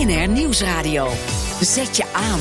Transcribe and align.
BNR 0.00 0.28
Nieuwsradio. 0.28 1.08
Zet 1.60 1.96
je 1.96 2.04
aan. 2.12 2.40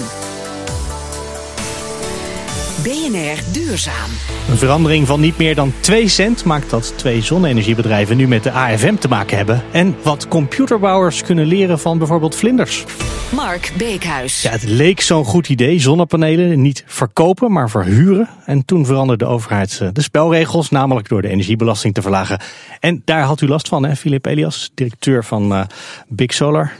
BNR 2.83 3.53
Duurzaam. 3.53 4.09
Een 4.49 4.57
verandering 4.57 5.07
van 5.07 5.19
niet 5.19 5.37
meer 5.37 5.55
dan 5.55 5.73
2 5.79 6.07
cent 6.07 6.43
maakt 6.43 6.69
dat 6.69 6.93
twee 6.95 7.21
zonne-energiebedrijven 7.21 8.17
nu 8.17 8.27
met 8.27 8.43
de 8.43 8.51
AFM 8.51 8.95
te 8.95 9.07
maken 9.07 9.37
hebben. 9.37 9.63
En 9.71 9.95
wat 10.03 10.27
computerbouwers 10.27 11.23
kunnen 11.23 11.45
leren 11.45 11.79
van 11.79 11.97
bijvoorbeeld 11.97 12.35
vlinders. 12.35 12.85
Mark 13.35 13.73
Beekhuis. 13.77 14.41
Ja, 14.41 14.51
het 14.51 14.63
leek 14.63 15.01
zo'n 15.01 15.25
goed 15.25 15.49
idee, 15.49 15.79
zonnepanelen 15.79 16.61
niet 16.61 16.83
verkopen, 16.87 17.51
maar 17.51 17.69
verhuren. 17.69 18.29
En 18.45 18.65
toen 18.65 18.85
veranderde 18.85 19.25
de 19.25 19.31
overheid 19.31 19.79
eh, 19.81 19.87
de 19.93 20.01
spelregels, 20.01 20.69
namelijk 20.69 21.09
door 21.09 21.21
de 21.21 21.29
energiebelasting 21.29 21.93
te 21.93 22.01
verlagen. 22.01 22.39
En 22.79 23.01
daar 23.05 23.23
had 23.23 23.41
u 23.41 23.47
last 23.47 23.67
van, 23.67 23.85
hè, 23.85 23.95
Filip 23.95 24.25
Elias, 24.25 24.71
directeur 24.73 25.25
van 25.25 25.51
uh, 25.51 25.61
Big 26.07 26.33
Solar. 26.33 26.73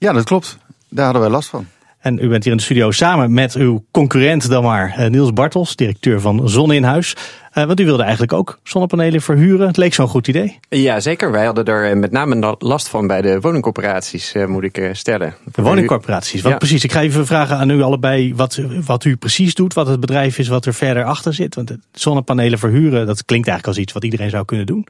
Ja, 0.00 0.12
dat 0.12 0.24
klopt. 0.24 0.58
Daar 0.88 1.04
hadden 1.04 1.22
wij 1.22 1.30
last 1.30 1.48
van. 1.48 1.66
En 1.98 2.18
u 2.18 2.28
bent 2.28 2.42
hier 2.42 2.52
in 2.52 2.58
de 2.58 2.64
studio 2.64 2.90
samen 2.90 3.32
met 3.32 3.54
uw 3.54 3.84
concurrent 3.90 4.48
dan 4.48 4.62
maar, 4.62 4.94
eh, 4.96 5.10
Niels 5.10 5.32
Bartels, 5.32 5.76
directeur 5.76 6.20
van 6.20 6.48
Zon 6.48 6.72
in 6.72 6.82
Huis. 6.82 7.16
Uh, 7.54 7.64
want 7.64 7.80
u 7.80 7.84
wilde 7.84 8.02
eigenlijk 8.02 8.32
ook 8.32 8.58
zonnepanelen 8.62 9.22
verhuren. 9.22 9.66
Het 9.66 9.76
leek 9.76 9.94
zo'n 9.94 10.08
goed 10.08 10.28
idee. 10.28 10.58
Ja, 10.68 11.00
zeker. 11.00 11.30
Wij 11.30 11.44
hadden 11.44 11.64
er 11.64 11.98
met 11.98 12.10
name 12.10 12.56
last 12.58 12.88
van 12.88 13.06
bij 13.06 13.22
de 13.22 13.40
woningcorporaties, 13.40 14.34
moet 14.46 14.64
ik 14.64 14.90
stellen. 14.92 15.34
De 15.54 15.62
woningcorporaties, 15.62 16.42
wat 16.42 16.58
precies? 16.58 16.84
Ik 16.84 16.92
ga 16.92 17.00
even 17.00 17.26
vragen 17.26 17.56
aan 17.56 17.70
u 17.70 17.82
allebei 17.82 18.34
wat, 18.34 18.60
wat 18.86 19.04
u 19.04 19.16
precies 19.16 19.54
doet, 19.54 19.74
wat 19.74 19.86
het 19.86 20.00
bedrijf 20.00 20.38
is 20.38 20.48
wat 20.48 20.66
er 20.66 20.74
verder 20.74 21.04
achter 21.04 21.34
zit. 21.34 21.54
Want 21.54 21.76
zonnepanelen 21.92 22.58
verhuren, 22.58 23.06
dat 23.06 23.24
klinkt 23.24 23.48
eigenlijk 23.48 23.66
als 23.66 23.78
iets 23.78 23.92
wat 23.92 24.04
iedereen 24.04 24.30
zou 24.30 24.44
kunnen 24.44 24.66
doen. 24.66 24.86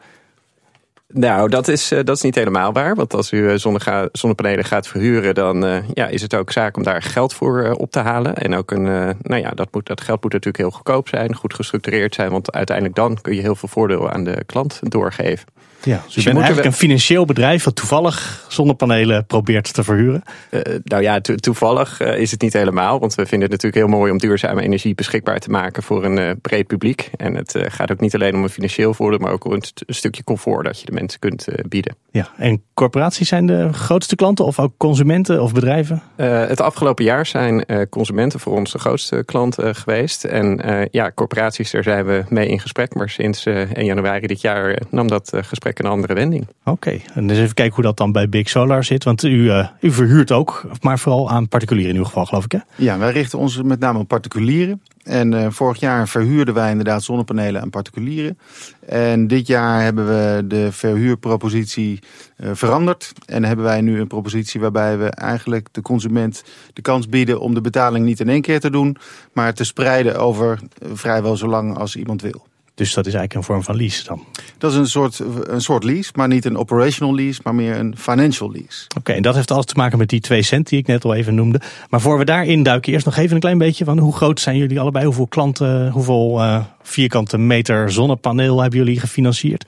Nou, 1.12 1.48
dat 1.48 1.69
is, 1.69 1.92
uh, 1.92 1.98
dat 2.05 2.16
is 2.16 2.23
niet 2.23 2.34
helemaal 2.34 2.73
waar. 2.73 2.95
Want 2.95 3.14
als 3.14 3.32
u 3.32 3.48
eh, 3.48 3.56
zonne 3.56 4.09
zonnepanelen 4.12 4.64
gaat 4.64 4.87
verhuren, 4.87 5.34
dan 5.34 5.64
uh, 5.64 5.77
ja, 5.92 6.06
is 6.06 6.23
het 6.23 6.34
ook 6.34 6.52
zaak 6.52 6.77
om 6.77 6.82
daar 6.82 7.02
geld 7.02 7.34
voor 7.34 7.70
op 7.73 7.91
te 7.91 7.98
halen. 7.98 8.35
En 8.35 8.54
ook 8.54 8.71
een, 8.71 8.82
nou 9.23 9.40
ja, 9.40 9.51
dat, 9.51 9.68
moet, 9.73 9.87
dat 9.87 10.01
geld 10.01 10.23
moet 10.23 10.32
natuurlijk 10.32 10.65
heel 10.65 10.70
goedkoop 10.70 11.09
zijn, 11.09 11.35
goed 11.35 11.54
gestructureerd 11.54 12.15
zijn. 12.15 12.30
Want 12.30 12.52
uiteindelijk 12.52 12.96
dan 12.96 13.20
kun 13.20 13.35
je 13.35 13.40
heel 13.40 13.54
veel 13.54 13.68
voordeel 13.68 14.10
aan 14.10 14.24
de 14.24 14.45
klant 14.46 14.80
doorgeven. 14.82 15.46
Ja, 15.82 16.02
dus, 16.04 16.14
je, 16.14 16.23
bent 16.23 16.36
eigenlijk 16.36 16.66
een 16.66 16.73
financieel 16.73 17.24
bedrijf 17.24 17.64
dat 17.64 17.74
toevallig 17.74 18.45
zonnepanelen 18.48 19.26
probeert 19.26 19.74
te 19.74 19.84
verhuren? 19.84 20.23
Uh, 20.50 20.60
nou 20.84 21.02
ja, 21.02 21.20
toevallig 21.20 22.00
uh, 22.00 22.18
is 22.18 22.30
het 22.30 22.42
niet 22.42 22.52
helemaal. 22.52 23.00
Want 23.00 23.14
we 23.14 23.26
vinden 23.26 23.50
het 23.50 23.62
natuurlijk 23.62 23.90
heel 23.90 23.98
mooi 23.98 24.12
om 24.12 24.18
duurzame 24.18 24.62
energie 24.62 24.95
beschikbaar 24.95 25.38
te 25.38 25.51
maken 25.51 25.82
voor 25.82 26.04
een 26.04 26.18
uh, 26.18 26.30
breed 26.40 26.66
publiek. 26.66 27.10
En 27.16 27.34
het 27.34 27.54
gaat 27.58 27.92
ook 27.92 28.01
niet 28.01 28.14
alleen 28.14 28.34
om 28.34 28.42
een 28.42 28.48
financieel 28.48 28.95
voordeel, 28.95 29.18
maar 29.18 29.32
ook 29.32 29.45
om 29.45 29.52
een, 29.52 29.62
een 29.86 29.95
stukje 29.95 30.24
comfort 30.24 30.64
dat 30.64 30.80
je 30.80 30.86
de 30.86 30.92
mensen 30.92 31.18
kunt 31.18 31.46
bieden. 31.68 31.96
Ja, 32.10 32.28
en 32.36 32.62
corporaties 32.74 33.28
zijn 33.28 33.46
de 33.46 33.73
grootste 33.73 34.16
klanten 34.16 34.45
of 34.45 34.58
ook 34.58 34.73
consumenten 34.76 35.42
of 35.42 35.52
bedrijven? 35.52 36.02
het 36.16 36.60
afgelopen 36.60 37.04
jaar 37.04 37.26
zijn 37.26 37.64
consumenten 37.88 38.40
voor 38.40 38.56
ons 38.56 38.73
de 38.73 38.78
grootste 38.78 39.23
klanten 39.24 39.74
geweest. 39.74 40.24
En 40.24 40.60
ja, 40.90 41.12
corporaties, 41.14 41.70
daar 41.70 41.82
zijn 41.82 42.04
we 42.04 42.24
mee 42.28 42.48
in 42.48 42.60
gesprek. 42.60 42.95
Maar 42.95 43.08
sinds 43.08 43.46
1 43.46 43.84
januari 43.84 44.26
dit 44.26 44.40
jaar 44.40 44.82
nam 44.90 45.08
dat 45.08 45.32
gesprek 45.34 45.70
een 45.79 45.87
andere 45.87 46.15
wending. 46.15 46.46
Oké, 46.65 46.99
en 47.15 47.26
dus 47.26 47.38
even 47.38 47.54
kijken 47.54 47.74
hoe 47.74 47.85
dat 47.85 47.96
dan 47.96 48.13
bij 48.13 48.29
Big 48.29 48.49
Solar 48.49 48.85
zit. 48.85 49.04
Want 49.04 49.23
u, 49.23 49.29
uh, 49.29 49.68
u 49.80 49.90
verhuurt 49.90 50.32
ook, 50.32 50.66
maar 50.80 50.99
vooral 50.99 51.30
aan 51.30 51.49
particulieren 51.49 51.93
in 51.93 51.99
uw 51.99 52.04
geval, 52.04 52.26
geloof 52.26 52.45
ik. 52.45 52.52
Hè? 52.52 52.59
Ja, 52.76 52.99
wij 52.99 53.13
richten 53.13 53.38
ons 53.38 53.63
met 53.63 53.80
name 53.80 53.98
op 53.98 54.09
particulieren. 54.09 54.82
En 55.02 55.32
uh, 55.32 55.46
vorig 55.51 55.80
jaar 55.80 56.09
verhuurden 56.09 56.54
wij 56.54 56.71
inderdaad 56.71 57.02
zonnepanelen 57.02 57.63
aan 57.63 57.71
particulieren. 57.71 58.38
En 58.87 59.26
dit 59.26 59.46
jaar 59.46 59.82
hebben 59.82 60.07
we 60.07 60.46
de 60.46 60.73
verhuurpropositie 60.73 61.98
uh, 62.37 62.51
veranderd. 62.52 63.13
En 63.26 63.45
hebben 63.45 63.65
wij 63.65 63.80
nu 63.80 64.00
een 64.00 64.06
propositie 64.06 64.60
waarbij 64.60 64.98
we 64.98 65.06
eigenlijk 65.06 65.69
de 65.72 65.82
consument 65.82 66.44
de 66.72 66.82
kans 66.82 67.09
bieden 67.09 67.41
om 67.41 67.54
de 67.54 67.60
betaling 67.60 68.04
niet 68.04 68.21
in 68.21 68.28
één 68.28 68.43
keer 68.43 68.60
te 68.60 68.71
doen, 68.71 68.97
maar 69.32 69.54
te 69.54 69.65
spreiden 69.65 70.16
over 70.16 70.59
vrijwel 70.93 71.37
zo 71.37 71.47
lang 71.47 71.78
als 71.78 71.97
iemand 71.97 72.22
wil. 72.22 72.48
Dus 72.80 72.94
dat 72.94 73.06
is 73.06 73.14
eigenlijk 73.14 73.34
een 73.34 73.54
vorm 73.54 73.62
van 73.62 73.76
lease 73.76 74.04
dan? 74.04 74.24
Dat 74.58 74.70
is 74.70 74.76
een 74.76 74.86
soort, 74.86 75.20
een 75.42 75.60
soort 75.60 75.84
lease, 75.84 76.10
maar 76.14 76.28
niet 76.28 76.44
een 76.44 76.56
operational 76.56 77.14
lease, 77.14 77.41
maar 77.44 77.54
meer 77.54 77.76
een 77.76 77.94
financial 77.96 78.52
lease. 78.52 78.86
Oké, 78.96 79.12
en 79.12 79.22
dat 79.22 79.34
heeft 79.34 79.50
alles 79.50 79.64
te 79.64 79.74
maken 79.76 79.98
met 79.98 80.08
die 80.08 80.20
2 80.20 80.42
cent 80.42 80.68
die 80.68 80.78
ik 80.78 80.86
net 80.86 81.04
al 81.04 81.14
even 81.14 81.34
noemde. 81.34 81.60
Maar 81.90 82.00
voor 82.00 82.19
we 82.19 82.24
daarin 82.24 82.62
duiken, 82.62 82.92
eerst 82.92 83.04
nog 83.04 83.16
even 83.16 83.34
een 83.34 83.40
klein 83.40 83.58
beetje 83.58 83.84
van 83.84 83.98
hoe 83.98 84.16
groot 84.16 84.40
zijn 84.40 84.56
jullie 84.56 84.80
allebei? 84.80 85.04
Hoeveel 85.04 85.26
klanten, 85.26 85.90
hoeveel 85.90 86.40
uh, 86.40 86.64
vierkante 86.82 87.38
meter 87.38 87.92
zonnepaneel 87.92 88.60
hebben 88.60 88.78
jullie 88.78 89.00
gefinancierd? 89.00 89.64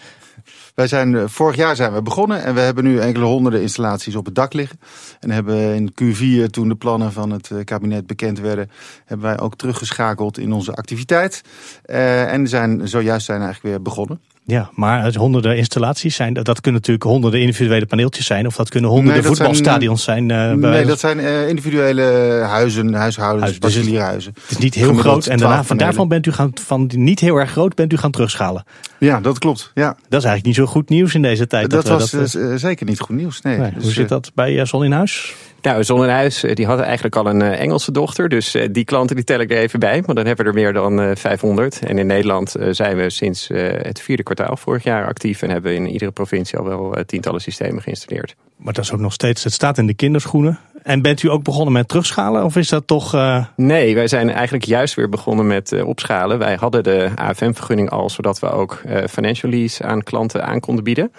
Wij 0.74 0.86
zijn, 0.86 1.16
eh, 1.16 1.24
vorig 1.26 1.56
jaar 1.56 1.76
zijn 1.76 1.92
we 1.92 2.02
begonnen 2.02 2.44
en 2.44 2.54
we 2.54 2.60
hebben 2.60 2.84
nu 2.84 2.98
enkele 2.98 3.24
honderden 3.24 3.60
installaties 3.60 4.16
op 4.16 4.24
het 4.24 4.34
dak 4.34 4.52
liggen. 4.52 4.80
En 5.20 5.30
hebben 5.30 5.74
in 5.74 5.90
Q4, 5.90 6.50
toen 6.50 6.68
de 6.68 6.74
plannen 6.74 7.12
van 7.12 7.30
het 7.30 7.50
eh, 7.50 7.64
kabinet 7.64 8.06
bekend 8.06 8.38
werden, 8.38 8.70
hebben 9.04 9.26
wij 9.26 9.40
ook 9.40 9.56
teruggeschakeld 9.56 10.38
in 10.38 10.52
onze 10.52 10.72
activiteit. 10.72 11.42
Uh, 11.86 12.32
en 12.32 12.48
zijn 12.48 12.88
zojuist 12.88 13.26
zijn 13.26 13.42
eigenlijk 13.42 13.74
weer 13.74 13.82
begonnen. 13.82 14.20
Ja, 14.44 14.70
maar 14.74 15.14
honderden 15.14 15.56
installaties 15.56 16.14
zijn, 16.14 16.34
dat 16.34 16.60
kunnen 16.60 16.80
natuurlijk 16.80 17.06
honderden 17.06 17.40
individuele 17.40 17.86
paneeltjes 17.86 18.26
zijn. 18.26 18.46
Of 18.46 18.56
dat 18.56 18.68
kunnen 18.68 18.90
honderden 18.90 19.24
voetbalstadions 19.24 20.02
zijn. 20.02 20.28
zijn 20.28 20.58
uh, 20.58 20.70
nee, 20.70 20.86
dat 20.86 21.00
zijn 21.00 21.18
uh, 21.18 21.48
individuele 21.48 22.02
huizen, 22.46 22.94
huishoudens, 22.94 23.44
Huis, 23.44 23.58
particuliere 23.58 24.02
huizen. 24.02 24.32
Het 24.40 24.50
is 24.50 24.58
niet 24.58 24.74
heel 24.74 24.94
groot. 24.94 25.26
En 25.26 25.38
daarna, 25.38 25.64
van 25.64 25.76
daarvan 25.76 26.08
bent 26.08 26.26
u 26.26 26.32
gaan, 26.32 26.50
van 26.54 26.90
niet 26.94 27.20
heel 27.20 27.36
erg 27.36 27.50
groot, 27.50 27.74
bent 27.74 27.92
u 27.92 27.96
gaan 27.96 28.10
terugschalen. 28.10 28.64
Ja, 28.98 29.20
dat 29.20 29.38
klopt. 29.38 29.70
Ja. 29.74 29.86
Dat 30.08 30.20
is 30.20 30.26
eigenlijk 30.26 30.44
niet 30.44 30.54
zo 30.54 30.66
goed 30.66 30.88
nieuws 30.88 31.14
in 31.14 31.22
deze 31.22 31.46
tijd. 31.46 31.70
Dat, 31.70 31.86
dat 31.86 31.98
was 31.98 32.10
dat, 32.10 32.34
uh, 32.34 32.54
zeker 32.54 32.86
niet 32.86 33.00
goed 33.00 33.16
nieuws. 33.16 33.40
Nee. 33.40 33.58
nee 33.58 33.72
dus, 33.74 33.82
hoe 33.82 33.92
zit 33.92 34.08
dat 34.08 34.30
bij 34.34 34.64
Zon 34.64 34.84
in 34.84 34.92
Huis? 34.92 35.34
Nou, 35.62 35.84
Zonnehuis 35.84 36.44
die 36.54 36.66
had 36.66 36.80
eigenlijk 36.80 37.16
al 37.16 37.26
een 37.26 37.42
Engelse 37.42 37.92
dochter. 37.92 38.28
Dus 38.28 38.56
die 38.70 38.84
klanten 38.84 39.16
die 39.16 39.24
tel 39.24 39.40
ik 39.40 39.50
er 39.50 39.56
even 39.56 39.80
bij. 39.80 40.02
Maar 40.06 40.14
dan 40.14 40.26
hebben 40.26 40.44
we 40.44 40.50
er 40.50 40.56
meer 40.56 40.72
dan 40.72 41.16
500. 41.16 41.78
En 41.78 41.98
in 41.98 42.06
Nederland 42.06 42.54
zijn 42.70 42.96
we 42.96 43.10
sinds 43.10 43.48
het 43.82 44.00
vierde 44.00 44.22
kwartaal 44.22 44.56
vorig 44.56 44.82
jaar 44.82 45.06
actief. 45.06 45.42
En 45.42 45.50
hebben 45.50 45.72
we 45.72 45.78
in 45.78 45.88
iedere 45.88 46.10
provincie 46.10 46.58
al 46.58 46.64
wel 46.64 47.04
tientallen 47.06 47.40
systemen 47.40 47.82
geïnstalleerd. 47.82 48.34
Maar 48.62 48.72
dat 48.72 48.84
is 48.84 48.92
ook 48.92 49.00
nog 49.00 49.12
steeds, 49.12 49.44
het 49.44 49.52
staat 49.52 49.78
in 49.78 49.86
de 49.86 49.94
kinderschoenen. 49.94 50.58
En 50.82 51.02
bent 51.02 51.22
u 51.22 51.28
ook 51.28 51.42
begonnen 51.42 51.72
met 51.72 51.88
terugschalen 51.88 52.44
of 52.44 52.56
is 52.56 52.68
dat 52.68 52.86
toch... 52.86 53.14
Uh... 53.14 53.44
Nee, 53.56 53.94
wij 53.94 54.08
zijn 54.08 54.30
eigenlijk 54.30 54.64
juist 54.64 54.94
weer 54.94 55.08
begonnen 55.08 55.46
met 55.46 55.72
uh, 55.72 55.86
opschalen. 55.86 56.38
Wij 56.38 56.54
hadden 56.54 56.82
de 56.82 57.10
AFM-vergunning 57.14 57.90
al, 57.90 58.10
zodat 58.10 58.38
we 58.38 58.50
ook 58.50 58.82
uh, 58.86 59.04
financial 59.10 59.52
lease 59.52 59.84
aan 59.84 60.02
klanten 60.02 60.44
aan 60.44 60.60
konden 60.60 60.84
bieden. 60.84 61.12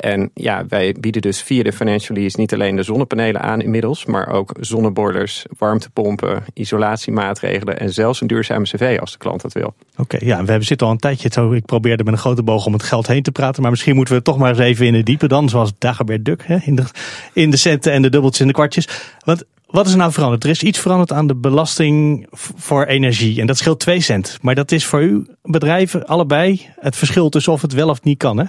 En 0.00 0.30
ja, 0.34 0.64
wij 0.68 0.96
bieden 1.00 1.22
dus 1.22 1.42
via 1.42 1.62
de 1.62 1.72
financial 1.72 2.18
lease 2.18 2.40
niet 2.40 2.54
alleen 2.54 2.76
de 2.76 2.82
zonnepanelen 2.82 3.40
aan 3.40 3.60
inmiddels, 3.60 4.04
maar 4.04 4.28
ook 4.28 4.54
zonneboilers, 4.60 5.44
warmtepompen, 5.58 6.44
isolatiemaatregelen 6.54 7.78
en 7.78 7.92
zelfs 7.92 8.20
een 8.20 8.26
duurzame 8.26 8.64
cv 8.64 8.98
als 9.00 9.12
de 9.12 9.18
klant 9.18 9.42
dat 9.42 9.52
wil. 9.52 9.74
Oké, 9.96 10.16
ja, 10.20 10.40
we 10.40 10.48
hebben 10.48 10.66
zitten 10.66 10.86
al 10.86 10.92
een 10.92 10.98
tijdje. 10.98 11.28
Zo, 11.32 11.52
ik 11.52 11.64
probeerde 11.64 12.04
met 12.04 12.12
een 12.12 12.18
grote 12.18 12.42
boog 12.42 12.66
om 12.66 12.72
het 12.72 12.82
geld 12.82 13.06
heen 13.06 13.22
te 13.22 13.32
praten, 13.32 13.62
maar 13.62 13.70
misschien 13.70 13.94
moeten 13.94 14.14
we 14.14 14.22
toch 14.22 14.38
maar 14.38 14.50
eens 14.50 14.58
even 14.58 14.86
in 14.86 14.92
de 14.92 15.02
diepe 15.02 15.28
dan, 15.28 15.48
zoals 15.48 15.72
Dagobert 15.78 16.24
Duck, 16.24 16.42
hè, 16.46 16.56
in, 16.64 16.74
de, 16.74 16.84
in 17.32 17.50
de 17.50 17.56
centen 17.56 17.92
en 17.92 18.02
de 18.02 18.10
dubbeltjes 18.10 18.40
en 18.40 18.46
de 18.46 18.52
kwartjes. 18.52 18.88
Want 19.24 19.44
wat 19.66 19.86
is 19.86 19.92
er 19.92 19.98
nou 19.98 20.12
veranderd? 20.12 20.44
Er 20.44 20.50
is 20.50 20.62
iets 20.62 20.78
veranderd 20.78 21.12
aan 21.12 21.26
de 21.26 21.34
belasting 21.34 22.26
voor 22.32 22.84
energie. 22.84 23.40
En 23.40 23.46
dat 23.46 23.58
scheelt 23.58 23.80
2 23.80 24.00
cent. 24.00 24.38
Maar 24.42 24.54
dat 24.54 24.72
is 24.72 24.84
voor 24.84 25.00
uw 25.00 25.24
bedrijven 25.42 26.06
allebei 26.06 26.68
het 26.80 26.96
verschil 26.96 27.28
tussen 27.28 27.52
of 27.52 27.62
het 27.62 27.72
wel 27.72 27.88
of 27.88 28.02
niet 28.02 28.18
kan. 28.18 28.38
Hè? 28.38 28.44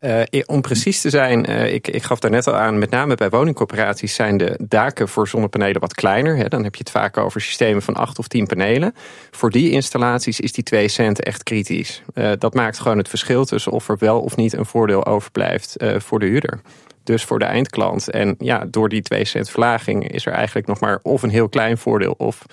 Uh, 0.00 0.22
om 0.46 0.60
precies 0.60 1.00
te 1.00 1.10
zijn, 1.10 1.50
uh, 1.50 1.72
ik, 1.72 1.88
ik 1.88 2.02
gaf 2.02 2.18
daar 2.18 2.30
net 2.30 2.46
al 2.46 2.54
aan, 2.54 2.78
met 2.78 2.90
name 2.90 3.14
bij 3.14 3.30
woningcorporaties 3.30 4.14
zijn 4.14 4.36
de 4.36 4.58
daken 4.62 5.08
voor 5.08 5.28
zonnepanelen 5.28 5.80
wat 5.80 5.94
kleiner. 5.94 6.36
Hè. 6.36 6.48
Dan 6.48 6.64
heb 6.64 6.74
je 6.74 6.80
het 6.80 6.90
vaak 6.90 7.16
over 7.16 7.40
systemen 7.40 7.82
van 7.82 7.94
8 7.94 8.18
of 8.18 8.28
10 8.28 8.46
panelen. 8.46 8.94
Voor 9.30 9.50
die 9.50 9.70
installaties 9.70 10.40
is 10.40 10.52
die 10.52 10.64
2 10.64 10.88
cent 10.88 11.22
echt 11.22 11.42
kritisch. 11.42 12.02
Uh, 12.14 12.30
dat 12.38 12.54
maakt 12.54 12.78
gewoon 12.78 12.98
het 12.98 13.08
verschil 13.08 13.44
tussen 13.44 13.72
of 13.72 13.88
er 13.88 13.96
wel 13.98 14.20
of 14.20 14.36
niet 14.36 14.52
een 14.52 14.66
voordeel 14.66 15.06
overblijft 15.06 15.76
voor 15.78 16.18
de 16.18 16.26
huurder. 16.26 16.60
Dus 17.04 17.24
voor 17.24 17.38
de 17.38 17.44
eindklant. 17.44 18.10
En 18.10 18.34
ja, 18.38 18.64
door 18.70 18.88
die 18.88 19.02
2 19.02 19.24
cent 19.24 19.50
verlaging 19.50 20.08
is 20.08 20.26
er 20.26 20.32
eigenlijk 20.32 20.66
nog 20.66 20.80
maar 20.80 20.98
of 21.02 21.22
een 21.22 21.30
heel 21.30 21.48
klein 21.48 21.78
voordeel 21.78 22.14
of 22.16 22.44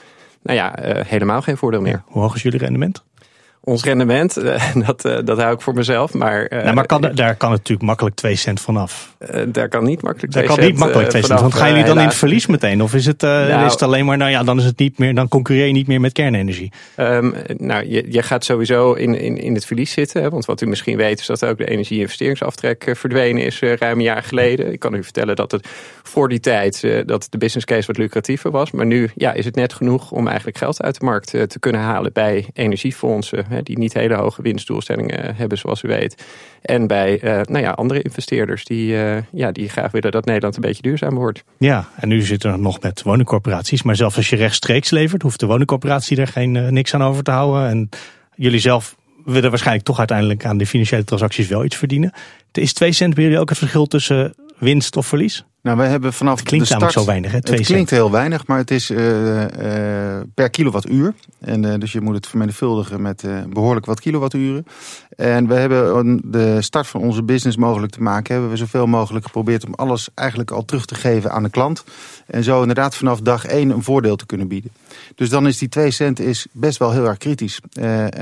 nou 0.42 0.58
ja, 0.58 0.76
helemaal 1.08 1.42
geen 1.42 1.58
voordeel 1.58 1.82
meer. 1.82 2.04
hoe 2.06 2.22
hoog 2.22 2.36
is 2.36 2.42
jullie 2.42 2.60
rendement? 2.60 3.04
Ons 3.66 3.84
rendement, 3.84 4.38
eh, 4.38 4.76
dat, 4.86 5.06
eh, 5.06 5.18
dat 5.24 5.38
hou 5.38 5.54
ik 5.54 5.62
voor 5.62 5.74
mezelf. 5.74 6.14
Maar, 6.14 6.52
uh, 6.54 6.74
maar 6.74 6.86
kan, 6.86 7.02
daar 7.02 7.36
kan 7.36 7.50
natuurlijk 7.50 7.88
makkelijk 7.88 8.16
2 8.16 8.36
cent 8.36 8.62
vanaf. 8.62 9.16
daar 9.48 9.70
kan 9.70 9.84
niet 9.84 10.02
makkelijk 10.02 10.32
2 10.32 10.44
cent. 10.44 10.48
Daar 10.48 10.58
kan 10.58 10.66
niet 10.66 10.78
makkelijk 10.80 11.10
2 11.10 11.24
cent. 11.24 11.40
Want 11.40 11.54
gaan 11.54 11.70
jullie 11.70 11.84
dan 11.86 12.00
in 12.00 12.06
het 12.06 12.16
verlies 12.16 12.46
meteen? 12.46 12.84
Of 12.84 12.94
is 12.94 13.06
het, 13.06 13.22
nou, 13.22 13.66
is 13.66 13.72
het 13.72 13.82
alleen 13.82 14.06
maar, 14.06 14.18
nou 14.18 14.32
ja, 14.32 14.44
dan 14.44 14.58
is 14.58 14.66
het 14.66 14.80
niet 14.80 14.98
meer, 14.98 15.16
dan 15.16 15.28
concurreer 15.28 15.66
je 15.66 15.74
niet 15.74 15.88
meer 15.88 16.02
met 16.02 16.12
kernenergie? 16.12 16.72
Um, 16.98 17.36
nou, 17.58 17.90
je, 17.90 18.12
je 18.12 18.22
gaat 18.22 18.46
sowieso 18.46 18.94
in, 18.94 19.20
in, 19.20 19.38
in 19.38 19.54
het 19.54 19.66
verlies 19.66 19.92
zitten. 19.92 20.22
Hè, 20.22 20.30
want 20.30 20.46
wat 20.46 20.62
u 20.62 20.66
misschien 20.66 20.98
weet 20.98 21.20
is 21.20 21.26
dat 21.26 21.46
ook 21.46 21.58
de 21.58 21.70
energie-investeringsaftrek 21.70 22.92
verdwenen 22.94 23.44
is 23.44 23.60
ruim 23.60 23.98
een 23.98 24.04
jaar 24.04 24.24
geleden. 24.24 24.72
Ik 24.72 24.80
kan 24.80 24.94
u 24.94 25.04
vertellen 25.04 25.36
dat 25.36 25.52
het 25.52 25.68
voor 26.04 26.30
die 26.30 26.40
tijd 26.40 27.04
dat 27.06 27.28
de 27.30 27.38
business 27.38 27.66
case 27.66 27.88
wat 27.88 27.98
lucratiever 27.98 28.52
was. 28.52 28.72
Maar 28.72 28.86
nu 28.86 29.10
ja, 29.16 29.34
is 29.34 29.46
het 29.46 29.56
net 29.56 29.74
genoeg 29.74 30.12
om 30.12 30.28
eigenlijk 30.28 30.58
geld 30.58 30.82
uit 30.82 31.00
de 31.00 31.06
markt 31.06 31.30
te 31.30 31.60
kunnen 31.60 31.82
halen 31.82 32.14
bij 32.14 32.46
energiefondsen 32.54 33.46
die 33.64 33.78
niet 33.78 33.94
hele 33.94 34.16
hoge 34.16 34.42
winstdoelstellingen 34.42 35.36
hebben, 35.36 35.58
zoals 35.58 35.84
u 35.84 35.88
weet. 35.88 36.24
En 36.62 36.88
bij 36.88 37.20
nou 37.22 37.60
ja, 37.60 37.72
andere 37.72 38.02
investeerders 38.02 38.66
die, 38.66 38.96
ja, 39.32 39.52
die 39.52 39.70
graag 39.70 39.92
willen 39.92 40.12
dat 40.12 40.26
Nederland 40.26 40.56
een 40.56 40.62
beetje 40.62 40.82
duurzaam 40.82 41.16
wordt. 41.16 41.44
Ja, 41.58 41.88
en 41.96 42.08
nu 42.08 42.22
zitten 42.22 42.52
we 42.52 42.58
nog 42.58 42.82
met 42.82 43.02
woningcorporaties. 43.02 43.84
Maar 43.84 43.96
zelfs 43.96 44.18
als 44.18 44.30
je 44.30 44.36
rechtstreeks 44.36 44.90
levert, 44.90 45.22
hoeft 45.22 45.40
de 45.40 45.46
woningcorporatie 45.46 46.18
er 46.18 46.28
geen, 46.28 46.74
niks 46.74 46.94
aan 46.94 47.04
over 47.04 47.24
te 47.24 47.32
houden. 47.32 47.70
En 47.70 47.90
jullie 48.36 48.60
zelf 48.60 48.96
willen 49.26 49.50
waarschijnlijk 49.50 49.86
toch 49.86 49.98
uiteindelijk 49.98 50.46
aan 50.46 50.58
de 50.58 50.66
financiële 50.66 51.04
transacties 51.04 51.48
wel 51.48 51.66
iets 51.66 51.76
verdienen. 51.76 52.14
Is 52.52 52.74
2 52.74 52.92
cent 52.92 53.14
bij 53.14 53.24
jullie 53.24 53.40
ook 53.40 53.50
het 53.50 53.58
verschil 53.58 53.86
tussen 53.86 54.36
winst 54.58 54.98
of 54.98 55.08
verlies? 55.08 55.46
Nou, 55.66 55.78
we 55.78 55.84
hebben 55.84 56.14
vanaf 56.14 56.40
het 56.40 56.48
klinkt 56.48 56.68
de 56.68 56.76
start, 56.76 56.92
zo 56.92 57.06
weinig, 57.06 57.32
hè? 57.32 57.38
het 57.38 57.66
klinkt 57.66 57.90
heel 57.90 58.12
weinig, 58.12 58.48
maar 58.48 58.58
het 58.58 58.72
is 58.72 58.92
uh, 58.92 59.42
uh, 59.42 59.48
per 60.34 60.50
kilowattuur. 60.50 61.14
En 61.40 61.64
uh, 61.64 61.74
dus 61.80 61.92
je 61.92 62.02
moet 62.02 62.16
het 62.16 62.28
vermenigvuldigen 62.28 63.02
met 63.02 63.24
behoorlijk 63.50 63.86
wat 63.86 64.00
kilowatturen. 64.00 64.66
En 65.16 65.48
we 65.48 65.54
hebben 65.54 66.22
de 66.32 66.62
start 66.62 66.88
van 66.88 67.02
onze 67.02 67.24
business 67.24 67.58
mogelijk 67.58 67.92
te 67.92 68.02
maken, 68.02 68.34
hebben 68.34 68.52
we 68.52 68.58
zoveel 68.58 68.88
mogelijk 68.88 69.26
geprobeerd 69.26 69.66
om 69.66 69.74
alles 69.74 70.10
eigenlijk 70.14 70.52
al 70.52 70.66
terug 70.66 70.86
te 70.86 70.96
geven 70.96 71.32
aan 71.32 71.44
de 71.44 71.50
klant. 71.50 71.84
En 72.28 72.44
zo 72.44 72.62
inderdaad 72.62 72.96
vanaf 72.96 73.20
dag 73.20 73.46
één 73.46 73.70
een 73.70 73.84
voordeel 73.84 74.16
te 74.16 74.26
kunnen 74.26 74.48
bieden. 74.48 74.72
Dus 75.16 75.30
dan 75.30 75.48
is 75.48 75.58
die 75.58 75.70
2 75.70 75.92
cent 75.92 76.20
is 76.20 76.48
best 76.52 76.78
wel 76.78 76.92
heel 76.92 77.06
erg 77.06 77.18
kritisch. 77.18 77.60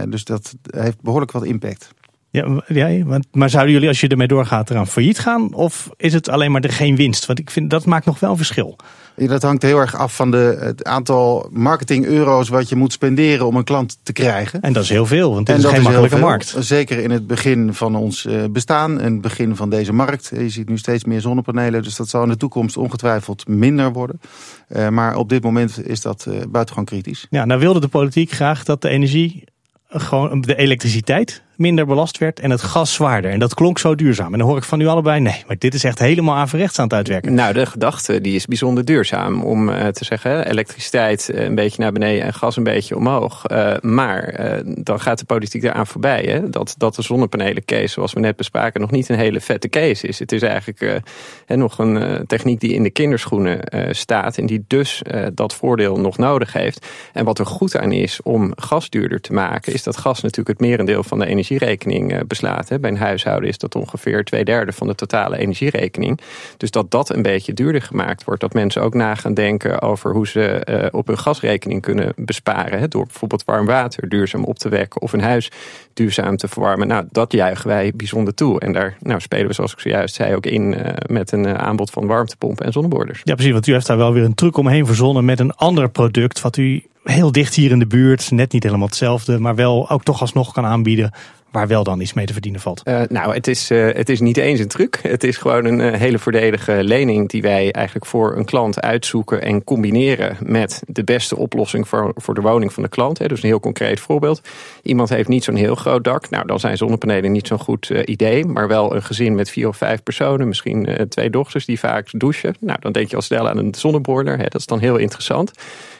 dus 0.07 0.24
dat 0.24 0.56
heeft 0.69 1.01
behoorlijk 1.01 1.31
wat 1.31 1.44
impact. 1.44 1.89
Ja, 2.33 2.62
ja, 2.68 3.19
maar 3.31 3.50
zouden 3.50 3.74
jullie 3.74 3.88
als 3.88 4.01
je 4.01 4.07
ermee 4.07 4.27
doorgaat 4.27 4.69
eraan 4.69 4.88
failliet 4.88 5.19
gaan? 5.19 5.53
Of 5.53 5.89
is 5.97 6.13
het 6.13 6.30
alleen 6.30 6.51
maar 6.51 6.62
er 6.62 6.71
geen 6.71 6.95
winst? 6.95 7.25
Want 7.25 7.39
ik 7.39 7.50
vind 7.50 7.69
dat 7.69 7.85
maakt 7.85 8.06
nog 8.06 8.19
wel 8.19 8.35
verschil. 8.38 8.75
Ja, 9.15 9.27
dat 9.27 9.41
hangt 9.41 9.62
heel 9.62 9.80
erg 9.80 9.95
af 9.95 10.15
van 10.15 10.31
de, 10.31 10.57
het 10.59 10.83
aantal 10.83 11.50
marketing 11.51 12.06
euro's 12.06 12.50
wat 12.50 12.69
je 12.69 12.75
moet 12.75 12.94
spenderen 12.94 13.47
om 13.47 13.56
een 13.56 13.63
klant 13.63 13.97
te 14.03 14.13
krijgen. 14.13 14.62
En 14.62 14.74
dat 14.74 14.83
is 14.83 14.89
heel 14.89 15.06
veel, 15.06 15.33
want 15.33 15.47
het 15.47 15.57
is 15.57 15.65
geen 15.65 15.81
makkelijke 15.81 16.18
markt. 16.18 16.56
Zeker 16.59 17.00
in 17.00 17.12
het 17.12 17.27
begin 17.27 17.74
van 17.74 17.95
ons 17.95 18.25
eh, 18.25 18.44
bestaan 18.50 19.00
en 19.00 19.12
het 19.12 19.21
begin 19.21 19.56
van 19.56 19.69
deze 19.69 19.94
markt. 19.94 20.31
Je 20.36 20.50
ziet 20.50 20.69
nu 20.69 20.77
steeds 20.77 21.03
meer 21.03 21.21
zonnepanelen, 21.21 21.83
dus 21.83 21.95
dat 21.95 22.09
zal 22.09 22.24
in 22.24 22.29
de 22.29 22.38
toekomst 22.38 22.77
ongetwijfeld 22.77 23.47
minder 23.47 23.91
worden. 23.91 24.19
Uh, 24.68 24.89
maar 24.89 25.15
op 25.15 25.29
dit 25.29 25.44
moment 25.44 25.88
is 25.88 26.01
dat 26.01 26.25
uh, 26.27 26.33
buitengewoon 26.33 26.86
kritisch. 26.86 27.27
Ja, 27.29 27.45
nou 27.45 27.59
wilde 27.59 27.79
de 27.79 27.88
politiek 27.88 28.31
graag 28.31 28.63
dat 28.63 28.81
de 28.81 28.89
energie 28.89 29.44
gewoon 29.89 30.41
de 30.41 30.56
elektriciteit 30.56 31.44
minder 31.55 31.85
belast 31.85 32.17
werd 32.17 32.39
en 32.39 32.51
het 32.51 32.61
gas 32.61 32.94
zwaarder. 32.94 33.31
En 33.31 33.39
dat 33.39 33.53
klonk 33.53 33.79
zo 33.79 33.95
duurzaam. 33.95 34.33
En 34.33 34.39
dan 34.39 34.47
hoor 34.47 34.57
ik 34.57 34.63
van 34.63 34.81
u 34.81 34.88
allebei, 34.88 35.19
nee, 35.19 35.44
maar 35.47 35.57
dit 35.57 35.73
is 35.73 35.83
echt 35.83 36.00
helemaal 36.00 36.35
averechts 36.35 36.79
aan 36.79 36.85
het 36.85 36.94
uitwerken. 36.94 37.33
Nou, 37.33 37.53
de 37.53 37.65
gedachte 37.65 38.21
die 38.21 38.35
is 38.35 38.45
bijzonder 38.45 38.85
duurzaam. 38.85 39.44
Om 39.44 39.69
uh, 39.69 39.88
te 39.88 40.05
zeggen, 40.05 40.47
elektriciteit 40.47 41.29
eh, 41.29 41.44
een 41.44 41.55
beetje 41.55 41.81
naar 41.81 41.91
beneden 41.91 42.23
en 42.23 42.33
gas 42.33 42.57
een 42.57 42.63
beetje 42.63 42.95
omhoog. 42.95 43.44
Uh, 43.51 43.73
maar 43.81 44.51
dan 44.63 45.00
gaat 45.00 45.19
de 45.19 45.25
politiek 45.25 45.63
eraan 45.63 45.88
voorbij. 45.88 46.23
Hè? 46.23 46.50
Dat, 46.50 46.75
dat 46.77 46.95
de 46.95 47.01
zonnepanelen 47.01 47.65
case, 47.65 47.88
zoals 47.88 48.13
we 48.13 48.19
net 48.19 48.35
bespraken, 48.35 48.81
nog 48.81 48.91
niet 48.91 49.09
een 49.09 49.17
hele 49.17 49.41
vette 49.41 49.69
case 49.69 50.07
is. 50.07 50.19
Het 50.19 50.31
is 50.31 50.41
eigenlijk 50.41 51.01
nog 51.45 51.77
een 51.77 52.23
techniek 52.27 52.59
die 52.59 52.73
in 52.73 52.83
de 52.83 52.89
kinderschoenen 52.89 53.59
staat. 53.95 54.38
En 54.38 54.45
die 54.45 54.65
dus 54.67 55.01
dat 55.33 55.53
voordeel 55.53 56.00
nog 56.00 56.17
nodig 56.17 56.53
heeft. 56.53 56.88
En 57.13 57.25
wat 57.25 57.39
er 57.39 57.45
goed 57.45 57.77
aan 57.77 57.91
is 57.91 58.21
om 58.21 58.51
gas 58.55 58.89
duurder 58.89 59.21
te 59.21 59.33
maken, 59.33 59.73
is 59.73 59.83
dat 59.83 59.97
gas 59.97 60.21
natuurlijk 60.21 60.59
het 60.59 60.67
merendeel 60.67 61.03
van 61.03 61.19
de 61.19 61.25
energie 61.25 61.52
energierekening 61.53 62.13
eh, 62.13 62.19
beslaat. 62.27 62.81
Bij 62.81 62.89
een 62.89 62.97
huishouden 62.97 63.50
is 63.50 63.57
dat 63.57 63.75
ongeveer 63.75 64.23
twee 64.23 64.44
derde 64.44 64.71
van 64.71 64.88
de 64.88 64.95
totale 64.95 65.38
energierekening. 65.38 66.19
Dus 66.57 66.71
dat 66.71 66.91
dat 66.91 67.09
een 67.09 67.21
beetje 67.21 67.53
duurder 67.53 67.81
gemaakt 67.81 68.23
wordt. 68.23 68.41
Dat 68.41 68.53
mensen 68.53 68.81
ook 68.81 68.94
na 68.94 69.15
gaan 69.15 69.33
denken 69.33 69.81
over 69.81 70.13
hoe 70.13 70.27
ze 70.27 70.41
eh, 70.41 70.88
op 70.91 71.07
hun 71.07 71.17
gasrekening 71.17 71.81
kunnen 71.81 72.13
besparen. 72.15 72.89
Door 72.89 73.05
bijvoorbeeld 73.05 73.44
warm 73.45 73.65
water 73.65 74.09
duurzaam 74.09 74.44
op 74.44 74.59
te 74.59 74.69
wekken 74.69 75.01
of 75.01 75.13
een 75.13 75.21
huis 75.21 75.51
duurzaam 75.94 76.38
te 76.38 76.47
verwarmen. 76.47 76.88
Nou, 76.88 77.05
dat 77.11 77.31
juichen 77.31 77.67
wij 77.67 77.91
bijzonder 77.95 78.33
toe. 78.33 78.59
En 78.59 78.73
daar 78.73 78.97
nou, 79.00 79.19
spelen 79.19 79.47
we, 79.47 79.53
zoals 79.53 79.73
ik 79.73 79.79
zojuist 79.79 80.15
zei, 80.15 80.35
ook 80.35 80.45
in 80.45 80.73
uh, 80.73 80.88
met 81.05 81.31
een 81.31 81.57
aanbod 81.57 81.91
van 81.91 82.07
warmtepompen 82.07 82.65
en 82.65 82.71
zonneborders. 82.71 83.21
Ja, 83.23 83.33
precies. 83.33 83.53
Want 83.53 83.67
u 83.67 83.73
heeft 83.73 83.88
daar 83.88 83.97
wel 83.97 84.13
weer 84.13 84.23
een 84.23 84.35
truc 84.35 84.57
omheen 84.57 84.85
verzonnen 84.85 85.25
met 85.25 85.39
een 85.39 85.55
ander 85.55 85.89
product 85.89 86.41
wat 86.41 86.57
u 86.57 86.83
heel 87.03 87.31
dicht 87.31 87.55
hier 87.55 87.71
in 87.71 87.79
de 87.79 87.88
buurt, 87.88 88.31
net 88.31 88.51
niet 88.51 88.63
helemaal 88.63 88.88
hetzelfde, 88.88 89.39
maar 89.39 89.55
wel 89.55 89.89
ook 89.89 90.03
toch 90.03 90.21
alsnog 90.21 90.53
kan 90.53 90.65
aanbieden 90.65 91.11
waar 91.53 91.67
wel 91.67 91.83
dan 91.83 92.01
iets 92.01 92.13
mee 92.13 92.25
te 92.25 92.33
verdienen 92.33 92.61
valt? 92.61 92.81
Uh, 92.88 93.01
nou, 93.09 93.33
het 93.33 93.47
is, 93.47 93.71
uh, 93.71 93.94
het 93.94 94.09
is 94.09 94.19
niet 94.19 94.38
eens 94.38 94.59
een 94.59 94.67
truc. 94.67 95.00
Het 95.01 95.23
is 95.23 95.38
gewoon 95.38 95.65
een 95.65 95.79
uh, 95.79 95.94
hele 95.94 96.19
voordelige 96.19 96.83
lening 96.83 97.29
die 97.29 97.41
wij 97.41 97.71
eigenlijk 97.71 98.05
voor 98.05 98.38
een 98.38 98.45
klant 98.45 98.81
uitzoeken 98.81 99.41
en 99.41 99.63
combineren 99.63 100.38
met 100.39 100.83
de 100.88 101.03
beste 101.03 101.35
oplossing 101.35 101.88
voor, 101.88 102.11
voor 102.15 102.33
de 102.33 102.41
woning 102.41 102.73
van 102.73 102.83
de 102.83 102.89
klant. 102.89 103.17
Hè. 103.17 103.27
Dus 103.27 103.41
een 103.41 103.50
heel 103.50 103.59
concreet 103.59 104.00
voorbeeld. 104.00 104.41
Iemand 104.81 105.09
heeft 105.09 105.27
niet 105.27 105.44
zo'n 105.44 105.55
heel 105.55 105.75
groot 105.75 106.03
dak. 106.03 106.29
Nou, 106.29 106.45
dan 106.47 106.59
zijn 106.59 106.77
zonnepanelen 106.77 107.31
niet 107.31 107.47
zo'n 107.47 107.59
goed 107.59 107.89
idee. 108.05 108.45
Maar 108.45 108.67
wel 108.67 108.95
een 108.95 109.03
gezin 109.03 109.35
met 109.35 109.50
vier 109.50 109.67
of 109.67 109.77
vijf 109.77 110.03
personen, 110.03 110.47
misschien 110.47 111.07
twee 111.09 111.29
dochters 111.29 111.65
die 111.65 111.79
vaak 111.79 112.07
douchen. 112.11 112.55
Nou, 112.59 112.79
dan 112.81 112.91
denk 112.91 113.09
je 113.09 113.15
al 113.15 113.21
snel 113.21 113.50
aan 113.50 113.57
een 113.57 113.75
zonneboiler. 113.75 114.38
Hè. 114.38 114.44
Dat 114.44 114.59
is 114.59 114.65
dan 114.65 114.79
heel 114.79 114.97
interessant. 114.97 115.51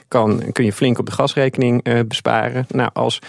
Kan, 0.08 0.44
kun 0.52 0.66
je 0.66 0.74
flink 0.74 1.00
op 1.00 1.06
de 1.06 1.12
gasrekening 1.12 2.06
besparen. 2.08 2.66
Nou, 2.70 2.90
als 2.94 3.20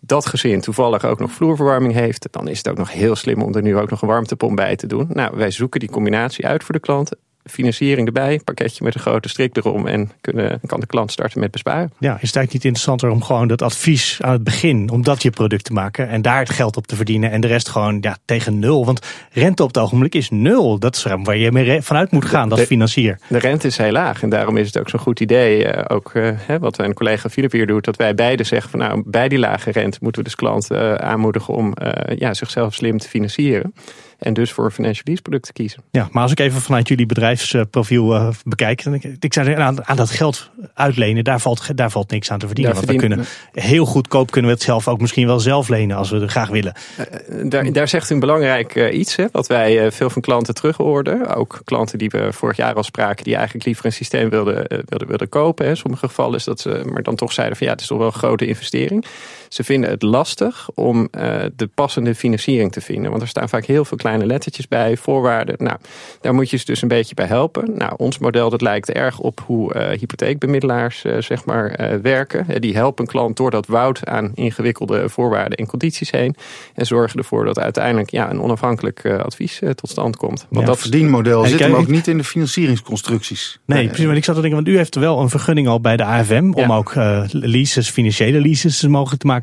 dat 0.00 0.26
gezin 0.26 0.60
toevallig 0.60 1.04
ook 1.04 1.18
nog 1.18 1.30
vloerverwarming 1.30 1.92
heeft, 1.92 2.28
dan 2.30 2.48
is 2.48 2.58
het 2.58 2.68
ook 2.68 2.76
nog 2.76 2.92
heel 2.92 3.16
slim 3.16 3.42
om 3.42 3.54
er 3.54 3.62
nu 3.62 3.76
ook 3.76 3.90
nog 3.90 4.02
een 4.02 4.08
warmtepomp 4.08 4.56
bij 4.56 4.76
te 4.76 4.86
doen. 4.86 5.08
Nou, 5.12 5.36
wij 5.36 5.50
zoeken 5.50 5.80
die 5.80 5.90
combinatie 5.90 6.46
uit 6.46 6.64
voor 6.64 6.74
de 6.74 6.80
klant 6.80 7.10
financiering 7.50 8.06
erbij, 8.06 8.40
pakketje 8.44 8.84
met 8.84 8.94
een 8.94 9.00
grote 9.00 9.28
strik 9.28 9.56
erom 9.56 9.86
en 9.86 10.10
kunnen, 10.20 10.60
kan 10.66 10.80
de 10.80 10.86
klant 10.86 11.12
starten 11.12 11.40
met 11.40 11.50
besparen. 11.50 11.92
Ja, 11.98 12.12
is 12.20 12.26
het 12.26 12.36
eigenlijk 12.36 12.52
niet 12.52 12.64
interessanter 12.64 13.10
om 13.10 13.22
gewoon 13.22 13.48
dat 13.48 13.62
advies 13.62 14.18
aan 14.20 14.32
het 14.32 14.44
begin, 14.44 14.90
om 14.90 15.02
dat 15.02 15.22
je 15.22 15.30
product 15.30 15.64
te 15.64 15.72
maken 15.72 16.08
en 16.08 16.22
daar 16.22 16.38
het 16.38 16.50
geld 16.50 16.76
op 16.76 16.86
te 16.86 16.96
verdienen 16.96 17.30
en 17.30 17.40
de 17.40 17.46
rest 17.46 17.68
gewoon 17.68 17.98
ja, 18.00 18.16
tegen 18.24 18.58
nul? 18.58 18.84
Want 18.84 19.06
rente 19.32 19.62
op 19.62 19.68
het 19.68 19.78
ogenblik 19.78 20.14
is 20.14 20.30
nul. 20.30 20.78
Dat 20.78 20.96
is 20.96 21.06
waar 21.22 21.36
je 21.36 21.52
mee 21.52 21.82
vanuit 21.82 22.10
moet 22.10 22.24
gaan 22.24 22.50
als 22.50 22.60
financier. 22.60 23.18
De 23.28 23.38
rente 23.38 23.66
is 23.66 23.76
heel 23.76 23.92
laag 23.92 24.22
en 24.22 24.28
daarom 24.28 24.56
is 24.56 24.66
het 24.66 24.78
ook 24.78 24.88
zo'n 24.88 25.00
goed 25.00 25.20
idee, 25.20 25.64
uh, 25.64 25.84
ook 25.88 26.14
uh, 26.14 26.30
wat 26.60 26.78
een 26.78 26.94
collega 26.94 27.28
Philip 27.28 27.52
hier 27.52 27.66
doet, 27.66 27.84
dat 27.84 27.96
wij 27.96 28.14
beide 28.14 28.44
zeggen 28.44 28.70
van 28.70 28.78
nou, 28.78 29.02
bij 29.06 29.28
die 29.28 29.38
lage 29.38 29.70
rente 29.70 29.98
moeten 30.00 30.22
we 30.22 30.28
dus 30.28 30.36
klanten 30.36 30.82
uh, 30.82 30.94
aanmoedigen 30.94 31.54
om 31.54 31.74
ja, 32.16 32.34
zichzelf 32.34 32.74
slim 32.74 32.98
te 32.98 33.08
financieren. 33.08 33.72
En 34.18 34.34
dus 34.34 34.52
voor 34.52 34.70
financial 34.70 35.02
lease 35.04 35.22
producten 35.22 35.54
kiezen. 35.54 35.82
Ja, 35.90 36.08
maar 36.12 36.22
als 36.22 36.32
ik 36.32 36.40
even 36.40 36.60
vanuit 36.60 36.88
jullie 36.88 37.06
bedrijfsprofiel 37.06 38.14
uh, 38.14 38.28
bekijk. 38.44 38.84
Dan 38.84 38.94
ik, 38.94 39.04
ik 39.20 39.32
zou 39.32 39.46
zeggen, 39.46 39.64
aan, 39.64 39.86
aan, 39.86 39.96
dat 39.96 40.10
geld 40.10 40.50
uitlenen, 40.74 41.24
daar 41.24 41.40
valt, 41.40 41.76
daar 41.76 41.90
valt 41.90 42.10
niks 42.10 42.30
aan 42.30 42.38
te 42.38 42.46
verdienen. 42.46 42.74
want 42.74 42.86
we 42.86 42.96
kunnen 42.96 43.24
heel 43.52 43.84
goedkoop 43.84 44.30
kunnen 44.30 44.50
we 44.50 44.56
het 44.56 44.66
zelf 44.66 44.88
ook 44.88 45.00
misschien 45.00 45.26
wel 45.26 45.40
zelf 45.40 45.68
lenen 45.68 45.96
als 45.96 46.10
we 46.10 46.20
er 46.20 46.28
graag 46.28 46.48
willen. 46.48 46.74
Uh, 46.98 47.50
daar, 47.50 47.72
daar 47.72 47.88
zegt 47.88 48.10
u 48.10 48.14
een 48.14 48.20
belangrijk 48.20 48.74
uh, 48.74 48.98
iets, 48.98 49.16
hè, 49.16 49.26
wat 49.32 49.46
wij 49.46 49.92
veel 49.92 50.10
van 50.10 50.22
klanten 50.22 50.54
terughoorden. 50.54 51.34
Ook 51.34 51.60
klanten 51.64 51.98
die 51.98 52.08
we 52.08 52.28
vorig 52.32 52.56
jaar 52.56 52.74
al 52.74 52.82
spraken, 52.82 53.24
die 53.24 53.34
eigenlijk 53.34 53.64
liever 53.64 53.84
een 53.84 53.92
systeem 53.92 54.30
wilden, 54.30 54.66
wilden, 54.68 55.08
wilden 55.08 55.28
kopen. 55.28 55.66
In 55.66 55.76
sommige 55.76 56.06
gevallen 56.06 56.38
is 56.38 56.44
dat 56.44 56.60
ze, 56.60 56.82
maar 56.92 57.02
dan 57.02 57.14
toch 57.14 57.32
zeiden 57.32 57.56
van 57.56 57.66
ja, 57.66 57.72
het 57.72 57.82
is 57.82 57.86
toch 57.88 57.98
wel 57.98 58.06
een 58.06 58.12
grote 58.12 58.46
investering. 58.46 59.04
Ze 59.48 59.64
vinden 59.64 59.90
het 59.90 60.02
lastig 60.02 60.68
om 60.74 61.08
de 61.56 61.68
passende 61.74 62.14
financiering 62.14 62.72
te 62.72 62.80
vinden. 62.80 63.10
Want 63.10 63.22
er 63.22 63.28
staan 63.28 63.48
vaak 63.48 63.64
heel 63.64 63.84
veel 63.84 63.96
kleine 63.96 64.26
lettertjes 64.26 64.68
bij, 64.68 64.96
voorwaarden. 64.96 65.54
Nou, 65.58 65.76
daar 66.20 66.34
moet 66.34 66.50
je 66.50 66.56
ze 66.56 66.64
dus 66.64 66.82
een 66.82 66.88
beetje 66.88 67.14
bij 67.14 67.26
helpen. 67.26 67.76
Nou, 67.76 67.92
ons 67.96 68.18
model 68.18 68.50
dat 68.50 68.60
lijkt 68.60 68.90
erg 68.90 69.18
op 69.18 69.40
hoe 69.46 69.74
uh, 69.74 69.98
hypotheekbemiddelaars 69.98 71.04
uh, 71.04 71.16
zeg 71.18 71.44
maar, 71.44 71.80
uh, 71.80 72.00
werken. 72.00 72.60
die 72.60 72.74
helpen 72.74 73.04
een 73.04 73.10
klant 73.10 73.36
door 73.36 73.50
dat 73.50 73.66
woud 73.66 74.06
aan 74.06 74.30
ingewikkelde 74.34 75.08
voorwaarden 75.08 75.58
en 75.58 75.66
condities 75.66 76.10
heen. 76.10 76.36
En 76.74 76.86
zorgen 76.86 77.18
ervoor 77.18 77.44
dat 77.44 77.58
uiteindelijk 77.58 78.10
ja, 78.10 78.30
een 78.30 78.40
onafhankelijk 78.40 79.06
advies 79.06 79.60
tot 79.74 79.90
stand 79.90 80.16
komt. 80.16 80.46
Want 80.48 80.66
ja, 80.66 80.72
dat 80.72 80.80
verdienmodel 80.80 81.44
zit 81.44 81.58
hem 81.58 81.74
ook 81.74 81.88
niet 81.88 82.06
in 82.06 82.16
de 82.16 82.24
financieringsconstructies. 82.24 83.58
Nee, 83.64 83.86
precies. 83.86 84.06
Maar 84.06 84.16
ik 84.16 84.24
zat 84.24 84.34
te 84.34 84.40
denken, 84.40 84.62
want 84.64 84.74
u 84.74 84.76
heeft 84.76 84.94
wel 84.94 85.20
een 85.20 85.30
vergunning 85.30 85.68
al 85.68 85.80
bij 85.80 85.96
de 85.96 86.04
AFM 86.04 86.52
om 86.54 86.72
ook 86.72 86.92
leases, 87.30 87.90
financiële 87.90 88.40
leases 88.40 88.82
mogelijk 88.86 89.20
te 89.20 89.26
maken. 89.26 89.37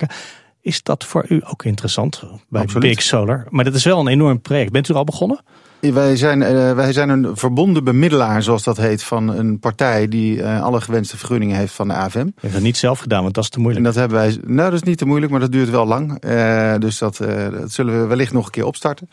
Is 0.62 0.84
dat 0.84 1.04
voor 1.04 1.26
u 1.30 1.42
ook 1.46 1.66
interessant 1.66 2.24
bij 2.50 2.62
Absoluut. 2.62 2.90
Big 2.90 3.02
Solar? 3.02 3.46
Maar 3.50 3.64
dat 3.64 3.74
is 3.74 3.84
wel 3.84 4.00
een 4.00 4.08
enorm 4.08 4.42
project. 4.42 4.72
Bent 4.72 4.90
u 4.90 4.92
er 4.92 5.00
al 5.00 5.04
begonnen? 5.04 5.40
Wij 5.80 6.16
zijn, 6.16 6.42
uh, 6.42 6.74
wij 6.74 6.94
zijn 6.94 7.10
een 7.10 7.38
verbonden 7.38 7.84
bemiddelaar, 7.84 8.44
zoals 8.44 8.64
dat 8.64 8.78
heet, 8.78 9.04
van 9.04 9.28
een 9.28 9.60
partij 9.60 10.08
die 10.08 10.38
uh, 10.38 10.64
alle 10.64 10.82
gewenste 10.82 11.18
vergunningen 11.18 11.58
heeft 11.58 11.74
van 11.74 11.88
de 11.88 11.94
AFM. 11.94 12.18
Je 12.26 12.34
hebt 12.40 12.54
dat 12.54 12.62
niet 12.62 12.78
zelf 12.78 13.00
gedaan, 13.00 13.22
want 13.22 13.34
dat 13.34 13.44
is 13.44 13.50
te 13.50 13.60
moeilijk. 13.60 13.86
En 13.86 13.92
dat 13.92 14.02
hebben 14.02 14.18
wij. 14.18 14.38
Nou, 14.46 14.70
dat 14.70 14.82
is 14.82 14.88
niet 14.88 14.98
te 14.98 15.06
moeilijk, 15.06 15.32
maar 15.32 15.42
dat 15.42 15.52
duurt 15.52 15.70
wel 15.70 15.86
lang. 15.86 16.26
Uh, 16.26 16.76
dus 16.80 16.98
dat, 16.98 17.18
dat, 17.18 17.72
zullen 17.72 18.02
we 18.02 18.06
wellicht 18.08 18.34
nog 18.34 18.46
een 18.46 18.52
keer 18.52 18.66
opstarten. 18.66 19.10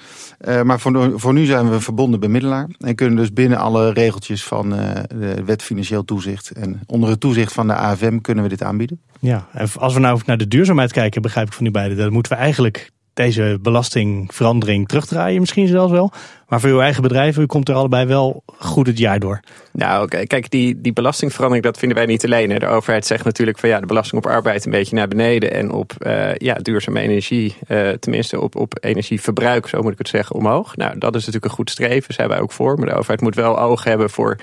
maar 0.65 0.81
voor, 0.81 1.13
voor 1.21 1.33
nu 1.33 1.45
zijn 1.45 1.69
we 1.69 1.75
een 1.75 1.81
verbonden 1.81 2.21
bemiddelaar. 2.21 2.69
En 2.79 2.95
kunnen 2.95 3.17
dus 3.17 3.33
binnen 3.33 3.59
alle 3.59 3.93
regeltjes 3.93 4.45
van 4.45 4.71
de 4.71 5.43
wet 5.45 5.63
financieel 5.63 6.05
toezicht 6.05 6.51
en 6.51 6.81
onder 6.87 7.11
het 7.11 7.21
toezicht 7.21 7.53
van 7.53 7.67
de 7.67 7.75
AFM 7.75 8.19
kunnen 8.19 8.45
we 8.45 8.51
dit 8.51 8.63
aanbieden. 8.63 9.01
Ja, 9.21 9.47
en 9.53 9.69
als 9.79 9.95
we 9.95 10.01
nou 10.01 10.21
naar 10.27 10.37
de 10.37 10.49
duurzaamheid 10.49 10.93
kijken, 10.93 11.23
begrijp 11.23 11.47
ik 11.47 11.53
van 11.53 11.67
u 11.67 11.71
beiden, 11.71 11.97
dan 11.97 12.13
moeten 12.13 12.33
we 12.33 12.39
eigenlijk 12.39 12.91
deze 13.15 13.59
belastingverandering 13.63 14.89
terugdraaien 14.89 15.41
misschien 15.41 15.67
zelfs 15.67 15.93
wel. 15.93 16.13
Maar 16.53 16.61
voor 16.61 16.71
uw 16.71 16.81
eigen 16.81 17.03
bedrijf, 17.03 17.37
u 17.37 17.47
komt 17.47 17.69
er 17.69 17.75
allebei 17.75 18.07
wel 18.07 18.43
goed 18.59 18.87
het 18.87 18.99
jaar 18.99 19.19
door. 19.19 19.41
Nou, 19.71 20.09
kijk, 20.27 20.51
die, 20.51 20.81
die 20.81 20.93
belastingverandering, 20.93 21.65
dat 21.65 21.79
vinden 21.79 21.97
wij 21.97 22.07
niet 22.07 22.25
alleen. 22.25 22.51
Hè. 22.51 22.59
De 22.59 22.67
overheid 22.67 23.07
zegt 23.07 23.25
natuurlijk 23.25 23.59
van 23.59 23.69
ja, 23.69 23.81
de 23.81 23.87
belasting 23.87 24.25
op 24.25 24.31
arbeid 24.31 24.65
een 24.65 24.71
beetje 24.71 24.97
naar 24.97 25.09
beneden 25.09 25.53
en 25.53 25.71
op 25.71 25.93
uh, 25.99 26.35
ja, 26.35 26.55
duurzame 26.55 27.01
energie, 27.01 27.57
uh, 27.69 27.89
tenminste 27.89 28.41
op, 28.41 28.57
op 28.57 28.75
energieverbruik, 28.81 29.67
zo 29.67 29.83
moet 29.83 29.93
ik 29.93 29.99
het 29.99 30.09
zeggen, 30.09 30.37
omhoog. 30.37 30.77
Nou, 30.77 30.99
dat 30.99 31.15
is 31.15 31.21
natuurlijk 31.21 31.45
een 31.45 31.59
goed 31.59 31.71
streven, 31.71 32.15
zijn 32.15 32.29
wij 32.29 32.41
ook 32.41 32.53
voor. 32.53 32.79
Maar 32.79 32.87
de 32.87 32.95
overheid 32.95 33.21
moet 33.21 33.35
wel 33.35 33.61
oog 33.61 33.85
hebben 33.85 34.11
voor 34.11 34.37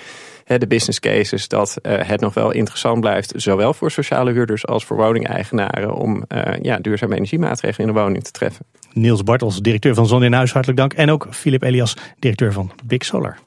de 0.44 0.68
business 0.68 1.00
cases 1.00 1.48
dat 1.48 1.78
uh, 1.82 1.94
het 2.02 2.20
nog 2.20 2.34
wel 2.34 2.52
interessant 2.52 3.00
blijft, 3.00 3.34
zowel 3.36 3.74
voor 3.74 3.92
sociale 3.92 4.32
huurders 4.32 4.68
als 4.68 4.86
voor 4.86 4.98
woningeigenaren, 4.98 5.94
om 5.94 6.24
ja, 6.62 6.78
duurzame 6.78 7.16
energiemaatregelen 7.16 7.88
in 7.88 7.94
de 7.94 8.00
woning 8.00 8.24
te 8.24 8.32
treffen. 8.32 8.66
Niels 8.94 9.24
Bartels, 9.24 9.58
directeur 9.58 9.94
van 9.94 10.08
Zon 10.08 10.24
in 10.24 10.34
Huis, 10.34 10.52
hartelijk 10.52 10.80
dank. 10.80 10.94
En 10.94 11.12
ook 11.12 11.28
Filip 11.32 11.64
Elias, 11.64 11.96
directeur 12.20 12.54
van 12.54 12.72
Big 12.84 13.06
Solar. 13.06 13.38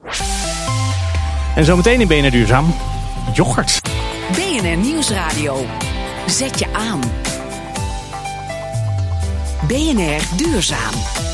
En 1.55 1.65
zometeen 1.65 2.01
in 2.01 2.07
BNR 2.07 2.31
Duurzaam, 2.31 2.73
yoghurt. 3.33 3.81
BNR 4.31 4.77
Nieuwsradio. 4.77 5.65
Zet 6.27 6.59
je 6.59 6.73
aan. 6.73 6.99
BNR 9.67 10.37
Duurzaam. 10.37 11.32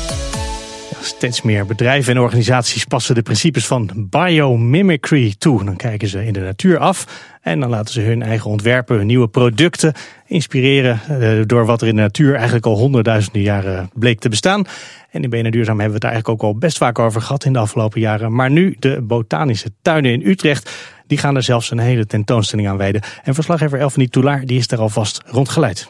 Steeds 1.02 1.42
meer 1.42 1.66
bedrijven 1.66 2.14
en 2.14 2.20
organisaties 2.20 2.84
passen 2.84 3.14
de 3.14 3.22
principes 3.22 3.66
van 3.66 3.90
biomimicry 4.10 5.34
toe. 5.38 5.64
Dan 5.64 5.76
kijken 5.76 6.08
ze 6.08 6.26
in 6.26 6.32
de 6.32 6.40
natuur 6.40 6.78
af 6.78 7.06
en 7.42 7.60
dan 7.60 7.70
laten 7.70 7.92
ze 7.92 8.00
hun 8.00 8.22
eigen 8.22 8.50
ontwerpen, 8.50 9.06
nieuwe 9.06 9.28
producten 9.28 9.92
inspireren 10.26 11.00
eh, 11.08 11.46
door 11.46 11.66
wat 11.66 11.82
er 11.82 11.88
in 11.88 11.96
de 11.96 12.02
natuur 12.02 12.34
eigenlijk 12.34 12.66
al 12.66 12.76
honderdduizenden 12.76 13.42
jaren 13.42 13.90
bleek 13.94 14.20
te 14.20 14.28
bestaan. 14.28 14.64
En 15.10 15.22
in 15.22 15.30
BNR 15.30 15.50
Duurzaam 15.50 15.80
hebben 15.80 16.00
we 16.00 16.06
het 16.06 16.14
eigenlijk 16.14 16.28
ook 16.28 16.52
al 16.52 16.58
best 16.58 16.78
vaak 16.78 16.98
over 16.98 17.20
gehad 17.20 17.44
in 17.44 17.52
de 17.52 17.58
afgelopen 17.58 18.00
jaren. 18.00 18.34
Maar 18.34 18.50
nu 18.50 18.76
de 18.78 19.00
botanische 19.02 19.70
tuinen 19.82 20.12
in 20.12 20.26
Utrecht, 20.26 20.70
die 21.06 21.18
gaan 21.18 21.36
er 21.36 21.42
zelfs 21.42 21.70
een 21.70 21.78
hele 21.78 22.06
tentoonstelling 22.06 22.68
aan 22.68 22.76
wijden. 22.76 23.02
En 23.22 23.34
verslaggever 23.34 23.78
Elfanie 23.78 24.08
Toulaar, 24.08 24.44
die 24.44 24.58
is 24.58 24.66
daar 24.66 24.78
alvast 24.78 25.22
rondgeleid. 25.26 25.88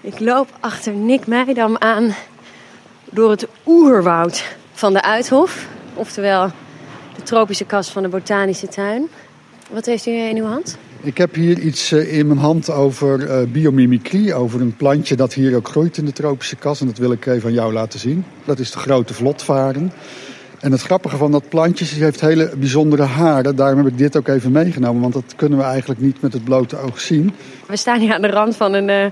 Ik 0.00 0.20
loop 0.20 0.48
achter 0.60 0.92
Nick 0.92 1.26
Meidam 1.26 1.76
aan 1.78 2.14
door 3.12 3.30
het 3.30 3.46
oerwoud 3.66 4.44
van 4.72 4.92
de 4.92 5.02
Uithof. 5.02 5.66
Oftewel 5.94 6.50
de 7.16 7.22
tropische 7.22 7.64
kas 7.64 7.90
van 7.90 8.02
de 8.02 8.08
botanische 8.08 8.68
tuin. 8.68 9.08
Wat 9.70 9.86
heeft 9.86 10.06
u 10.06 10.10
in 10.10 10.36
uw 10.36 10.44
hand? 10.44 10.78
Ik 11.02 11.18
heb 11.18 11.34
hier 11.34 11.58
iets 11.58 11.92
eh, 11.92 12.18
in 12.18 12.26
mijn 12.26 12.38
hand 12.38 12.70
over 12.70 13.20
uh, 13.20 13.48
biomimicry, 13.48 14.32
over 14.32 14.60
een 14.60 14.76
plantje 14.76 15.16
dat 15.16 15.34
hier 15.34 15.56
ook 15.56 15.68
groeit 15.68 15.96
in 15.96 16.04
de 16.04 16.12
tropische 16.12 16.56
kas. 16.56 16.80
En 16.80 16.86
dat 16.86 16.98
wil 16.98 17.12
ik 17.12 17.26
even 17.26 17.48
aan 17.48 17.54
jou 17.54 17.72
laten 17.72 17.98
zien. 17.98 18.24
Dat 18.44 18.58
is 18.58 18.70
de 18.70 18.78
grote 18.78 19.14
vlotvaren. 19.14 19.92
En 20.60 20.72
het 20.72 20.82
grappige 20.82 21.16
van 21.16 21.30
dat 21.30 21.48
plantje 21.48 21.84
is, 21.84 21.90
hij 21.90 22.00
heeft 22.00 22.20
hele 22.20 22.52
bijzondere 22.56 23.02
haren. 23.02 23.56
Daarom 23.56 23.78
heb 23.78 23.86
ik 23.86 23.98
dit 23.98 24.16
ook 24.16 24.28
even 24.28 24.52
meegenomen, 24.52 25.02
want 25.02 25.14
dat 25.14 25.32
kunnen 25.36 25.58
we 25.58 25.64
eigenlijk 25.64 26.00
niet 26.00 26.20
met 26.20 26.32
het 26.32 26.44
blote 26.44 26.76
oog 26.76 27.00
zien. 27.00 27.34
We 27.66 27.76
staan 27.76 28.00
hier 28.00 28.14
aan 28.14 28.22
de 28.22 28.30
rand 28.30 28.56
van 28.56 28.72
een 28.72 28.88
uh, 28.88 29.06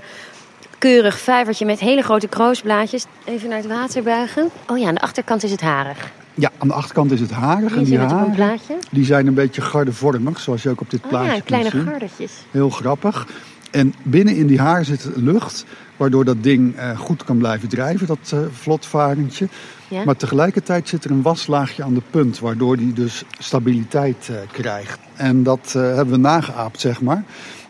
keurig 0.81 1.19
vijvertje 1.19 1.65
met 1.65 1.79
hele 1.79 2.01
grote 2.01 2.27
kroosblaadjes. 2.27 3.05
Even 3.23 3.49
naar 3.49 3.57
het 3.57 3.67
water 3.67 4.03
buigen. 4.03 4.49
Oh 4.67 4.77
ja, 4.77 4.87
aan 4.87 4.93
de 4.93 5.01
achterkant 5.01 5.43
is 5.43 5.51
het 5.51 5.61
harig. 5.61 6.11
Ja, 6.33 6.51
aan 6.57 6.67
de 6.67 6.73
achterkant 6.73 7.11
is 7.11 7.19
het 7.19 7.31
harig. 7.31 7.75
en 7.75 7.83
die 7.83 7.97
haren 7.97 8.59
die 8.91 9.05
zijn 9.05 9.27
een 9.27 9.33
beetje 9.33 9.61
gardevormig, 9.61 10.39
zoals 10.39 10.63
je 10.63 10.69
ook 10.69 10.81
op 10.81 10.89
dit 10.89 11.01
plaatje 11.07 11.29
oh, 11.29 11.35
ja, 11.35 11.41
kleine 11.45 11.69
kunt 11.69 12.11
zien. 12.17 12.27
Heel 12.51 12.69
grappig. 12.69 13.27
En 13.71 13.93
binnen 14.03 14.35
in 14.35 14.47
die 14.47 14.59
haren 14.59 14.85
zit 14.85 15.09
lucht, 15.15 15.65
waardoor 15.97 16.25
dat 16.25 16.43
ding 16.43 16.75
uh, 16.75 16.99
goed 16.99 17.23
kan 17.23 17.37
blijven 17.37 17.69
drijven, 17.69 18.07
dat 18.07 18.31
uh, 18.33 18.39
vlotvarentje. 18.51 19.47
Ja? 19.87 20.03
Maar 20.03 20.15
tegelijkertijd 20.15 20.89
zit 20.89 21.03
er 21.03 21.11
een 21.11 21.21
waslaagje 21.21 21.83
aan 21.83 21.93
de 21.93 22.01
punt, 22.09 22.39
waardoor 22.39 22.77
die 22.77 22.93
dus 22.93 23.23
stabiliteit 23.39 24.27
uh, 24.31 24.37
krijgt. 24.51 24.99
En 25.15 25.43
dat 25.43 25.73
hebben 25.73 26.13
we 26.13 26.17
nageaapt, 26.17 26.79
zeg 26.79 27.01
maar. 27.01 27.23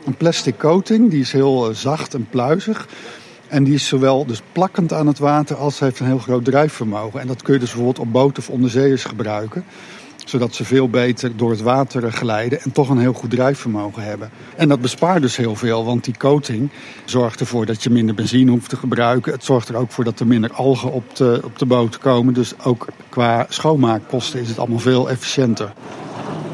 Een 0.05 0.15
plastic 0.15 0.58
coating, 0.58 1.10
die 1.10 1.22
is 1.22 1.31
heel 1.31 1.74
zacht 1.74 2.13
en 2.13 2.27
pluizig. 2.29 2.88
En 3.48 3.63
die 3.63 3.74
is 3.74 3.88
zowel 3.88 4.25
dus 4.25 4.41
plakkend 4.51 4.93
aan 4.93 5.08
het 5.08 5.20
water 5.20 5.55
als 5.55 5.79
heeft 5.79 6.00
een 6.00 6.05
heel 6.05 6.17
groot 6.17 6.46
drijfvermogen. 6.46 7.20
En 7.20 7.27
dat 7.27 7.41
kun 7.41 7.53
je 7.53 7.60
dus 7.60 7.70
bijvoorbeeld 7.70 8.08
op 8.08 8.12
boten 8.12 8.43
of 8.43 8.50
onderzeeërs 8.50 9.03
gebruiken. 9.03 9.63
Zodat 10.25 10.55
ze 10.55 10.65
veel 10.65 10.89
beter 10.89 11.38
door 11.38 11.50
het 11.50 11.62
water 11.62 12.12
glijden 12.12 12.62
en 12.62 12.72
toch 12.72 12.89
een 12.89 12.98
heel 12.98 13.13
goed 13.13 13.29
drijfvermogen 13.29 14.03
hebben. 14.03 14.29
En 14.55 14.67
dat 14.67 14.81
bespaart 14.81 15.22
dus 15.22 15.36
heel 15.36 15.55
veel, 15.55 15.86
want 15.86 16.03
die 16.03 16.17
coating 16.17 16.70
zorgt 17.05 17.39
ervoor 17.39 17.65
dat 17.65 17.84
je 17.84 17.89
minder 17.89 18.15
benzine 18.15 18.51
hoeft 18.51 18.70
te 18.70 18.75
gebruiken. 18.75 19.31
Het 19.31 19.43
zorgt 19.43 19.70
er 19.70 19.75
ook 19.75 19.91
voor 19.91 20.03
dat 20.03 20.20
er 20.20 20.27
minder 20.27 20.53
algen 20.53 20.91
op 20.91 21.15
de, 21.15 21.41
op 21.43 21.60
de 21.60 21.65
boot 21.65 21.98
komen. 21.98 22.34
Dus 22.34 22.53
ook 22.63 22.88
qua 23.10 23.46
schoonmaakkosten 23.50 24.39
is 24.39 24.50
het 24.50 24.60
allemaal 24.60 24.79
veel 24.79 25.10
efficiënter. 25.10 25.74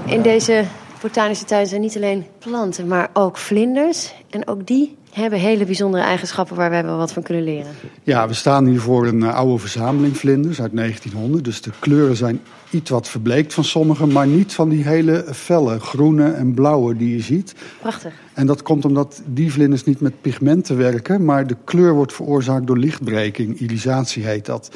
In 0.06 0.22
deze 0.22 0.66
botanische 1.02 1.46
tuin 1.46 1.68
zijn 1.68 1.82
niet 1.82 1.96
alleen 1.96 2.26
planten, 2.40 2.88
maar 2.88 3.10
ook 3.14 3.38
vlinders. 3.38 4.14
En 4.30 4.48
ook 4.48 4.68
die 4.68 4.98
hebben 5.12 5.40
hele 5.40 5.66
bijzondere 5.66 6.04
eigenschappen 6.04 6.56
waar 6.56 6.70
wij 6.70 6.84
wel 6.84 6.98
wat 6.98 7.14
van 7.14 7.24
kunnen 7.24 7.44
leren. 7.44 7.72
Ja, 8.04 8.28
we 8.28 8.34
staan 8.34 8.66
hier 8.66 8.80
voor 8.80 9.08
een 9.08 9.24
eh, 9.24 9.36
oude 9.36 9.58
verzameling 9.58 10.18
vlinders 10.18 10.62
uit 10.62 10.76
1900. 10.76 11.44
Dus 11.44 11.62
de 11.62 11.72
kleuren 11.80 12.16
zijn 12.16 12.42
iets 12.70 12.90
wat 12.90 13.10
verbleekt 13.10 13.54
van 13.54 13.64
sommige, 13.64 14.06
maar 14.06 14.28
niet 14.28 14.54
van 14.54 14.70
die 14.70 14.84
hele 14.84 15.26
felle 15.34 15.80
groene 15.80 16.32
en 16.32 16.54
blauwe 16.54 16.96
die 16.96 17.16
je 17.16 17.22
ziet. 17.22 17.56
Prachtig. 17.82 18.14
En 18.34 18.48
dat 18.48 18.62
komt 18.62 18.86
omdat 18.86 19.22
die 19.26 19.52
vlinders 19.52 19.84
niet 19.84 20.00
met 20.00 20.22
pigmenten 20.22 20.78
werken, 20.78 21.26
maar 21.26 21.48
de 21.48 21.58
kleur 21.64 21.94
wordt 21.94 22.14
veroorzaakt 22.14 22.68
door 22.68 22.78
lichtbreking. 22.78 23.60
Irisatie 23.60 24.26
heet 24.26 24.46
dat. 24.46 24.72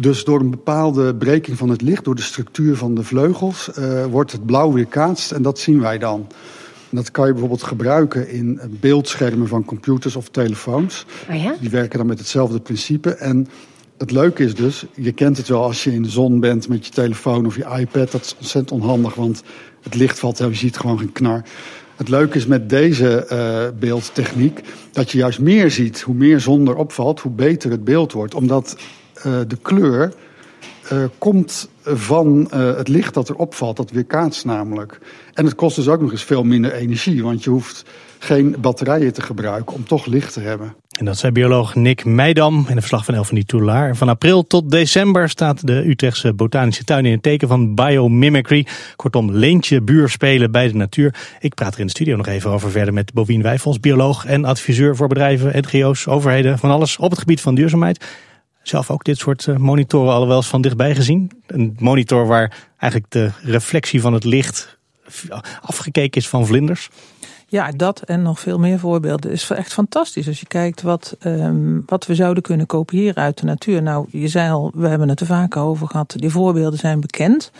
Dus 0.00 0.24
door 0.24 0.40
een 0.40 0.50
bepaalde 0.50 1.14
breking 1.14 1.58
van 1.58 1.68
het 1.68 1.82
licht, 1.82 2.04
door 2.04 2.14
de 2.14 2.22
structuur 2.22 2.76
van 2.76 2.94
de 2.94 3.02
vleugels, 3.02 3.70
uh, 3.78 4.04
wordt 4.04 4.32
het 4.32 4.46
blauw 4.46 4.72
weerkaatst 4.72 5.32
en 5.32 5.42
dat 5.42 5.58
zien 5.58 5.80
wij 5.80 5.98
dan. 5.98 6.26
dat 6.90 7.10
kan 7.10 7.26
je 7.26 7.32
bijvoorbeeld 7.32 7.62
gebruiken 7.62 8.28
in 8.28 8.60
beeldschermen 8.80 9.48
van 9.48 9.64
computers 9.64 10.16
of 10.16 10.28
telefoons. 10.28 11.06
Oh 11.30 11.42
ja? 11.42 11.54
Die 11.60 11.70
werken 11.70 11.98
dan 11.98 12.06
met 12.06 12.18
hetzelfde 12.18 12.60
principe. 12.60 13.10
En 13.10 13.48
het 13.98 14.10
leuke 14.10 14.44
is 14.44 14.54
dus, 14.54 14.84
je 14.94 15.12
kent 15.12 15.36
het 15.36 15.48
wel 15.48 15.62
als 15.62 15.84
je 15.84 15.92
in 15.92 16.02
de 16.02 16.08
zon 16.08 16.40
bent 16.40 16.68
met 16.68 16.86
je 16.86 16.92
telefoon 16.92 17.46
of 17.46 17.56
je 17.56 17.76
iPad. 17.78 18.10
Dat 18.10 18.24
is 18.24 18.34
ontzettend 18.38 18.80
onhandig, 18.80 19.14
want 19.14 19.42
het 19.82 19.94
licht 19.94 20.18
valt, 20.18 20.38
je 20.38 20.54
ziet 20.54 20.76
gewoon 20.76 20.98
geen 20.98 21.12
knar. 21.12 21.42
Het 21.96 22.08
leuke 22.08 22.36
is 22.36 22.46
met 22.46 22.68
deze 22.68 23.26
uh, 23.32 23.78
beeldtechniek 23.78 24.60
dat 24.92 25.10
je 25.10 25.18
juist 25.18 25.40
meer 25.40 25.70
ziet. 25.70 26.00
Hoe 26.00 26.14
meer 26.14 26.40
zon 26.40 26.68
erop 26.68 26.92
valt, 26.92 27.20
hoe 27.20 27.32
beter 27.32 27.70
het 27.70 27.84
beeld 27.84 28.12
wordt. 28.12 28.34
Omdat 28.34 28.76
de 29.22 29.58
kleur 29.62 30.12
uh, 30.92 31.04
komt 31.18 31.68
van 31.84 32.50
uh, 32.54 32.76
het 32.76 32.88
licht 32.88 33.14
dat 33.14 33.28
erop 33.28 33.54
valt. 33.54 33.76
Dat 33.76 33.90
weerkaatst 33.90 34.44
namelijk. 34.44 34.98
En 35.34 35.44
het 35.44 35.54
kost 35.54 35.76
dus 35.76 35.88
ook 35.88 36.00
nog 36.00 36.10
eens 36.10 36.24
veel 36.24 36.44
minder 36.44 36.72
energie. 36.72 37.22
Want 37.22 37.44
je 37.44 37.50
hoeft 37.50 37.84
geen 38.18 38.56
batterijen 38.60 39.12
te 39.12 39.22
gebruiken 39.22 39.74
om 39.74 39.84
toch 39.84 40.06
licht 40.06 40.32
te 40.32 40.40
hebben. 40.40 40.74
En 40.98 41.04
dat 41.04 41.18
zei 41.18 41.32
bioloog 41.32 41.74
Nick 41.74 42.04
Meidam 42.04 42.54
in 42.54 42.72
een 42.72 42.80
verslag 42.80 43.04
van 43.04 43.14
Elfanie 43.14 43.44
Toulaar. 43.44 43.96
Van 43.96 44.08
april 44.08 44.46
tot 44.46 44.70
december 44.70 45.28
staat 45.28 45.66
de 45.66 45.88
Utrechtse 45.88 46.34
botanische 46.34 46.84
tuin 46.84 47.06
in 47.06 47.12
het 47.12 47.22
teken 47.22 47.48
van 47.48 47.74
biomimicry. 47.74 48.66
Kortom, 48.96 49.32
leentje 49.32 49.82
buurspelen 49.82 50.50
bij 50.50 50.68
de 50.68 50.74
natuur. 50.74 51.14
Ik 51.40 51.54
praat 51.54 51.74
er 51.74 51.80
in 51.80 51.86
de 51.86 51.92
studio 51.92 52.16
nog 52.16 52.26
even 52.26 52.50
over 52.50 52.70
verder 52.70 52.94
met 52.94 53.12
Bovien 53.12 53.42
Wijfels, 53.42 53.80
bioloog 53.80 54.26
en 54.26 54.44
adviseur 54.44 54.96
voor 54.96 55.08
bedrijven, 55.08 55.62
NGO's, 55.62 56.06
overheden, 56.06 56.58
van 56.58 56.70
alles 56.70 56.96
op 56.96 57.10
het 57.10 57.18
gebied 57.18 57.40
van 57.40 57.54
duurzaamheid 57.54 58.04
zelf 58.62 58.90
ook 58.90 59.04
dit 59.04 59.18
soort 59.18 59.46
eh, 59.46 59.56
monitoren 59.56 60.12
al 60.12 60.26
wel 60.26 60.36
eens 60.36 60.48
van 60.48 60.60
dichtbij 60.60 60.94
gezien? 60.94 61.30
Een 61.46 61.76
monitor 61.78 62.26
waar 62.26 62.68
eigenlijk 62.76 63.12
de 63.12 63.30
reflectie 63.42 64.00
van 64.00 64.12
het 64.12 64.24
licht 64.24 64.78
afgekeken 65.60 66.20
is 66.20 66.28
van 66.28 66.46
vlinders? 66.46 66.88
Ja, 67.46 67.70
dat 67.76 68.00
en 68.00 68.22
nog 68.22 68.40
veel 68.40 68.58
meer 68.58 68.78
voorbeelden 68.78 69.30
is 69.30 69.50
echt 69.50 69.72
fantastisch. 69.72 70.28
Als 70.28 70.40
je 70.40 70.46
kijkt 70.46 70.82
wat, 70.82 71.16
um, 71.24 71.82
wat 71.86 72.06
we 72.06 72.14
zouden 72.14 72.42
kunnen 72.42 72.66
kopiëren 72.66 73.22
uit 73.22 73.38
de 73.38 73.44
natuur. 73.44 73.82
Nou, 73.82 74.06
je 74.10 74.28
zei 74.28 74.50
al, 74.50 74.70
we 74.74 74.88
hebben 74.88 75.08
het 75.08 75.20
er 75.20 75.26
vaak 75.26 75.56
over 75.56 75.88
gehad. 75.88 76.14
Die 76.16 76.30
voorbeelden 76.30 76.78
zijn 76.78 77.00
bekend. 77.00 77.50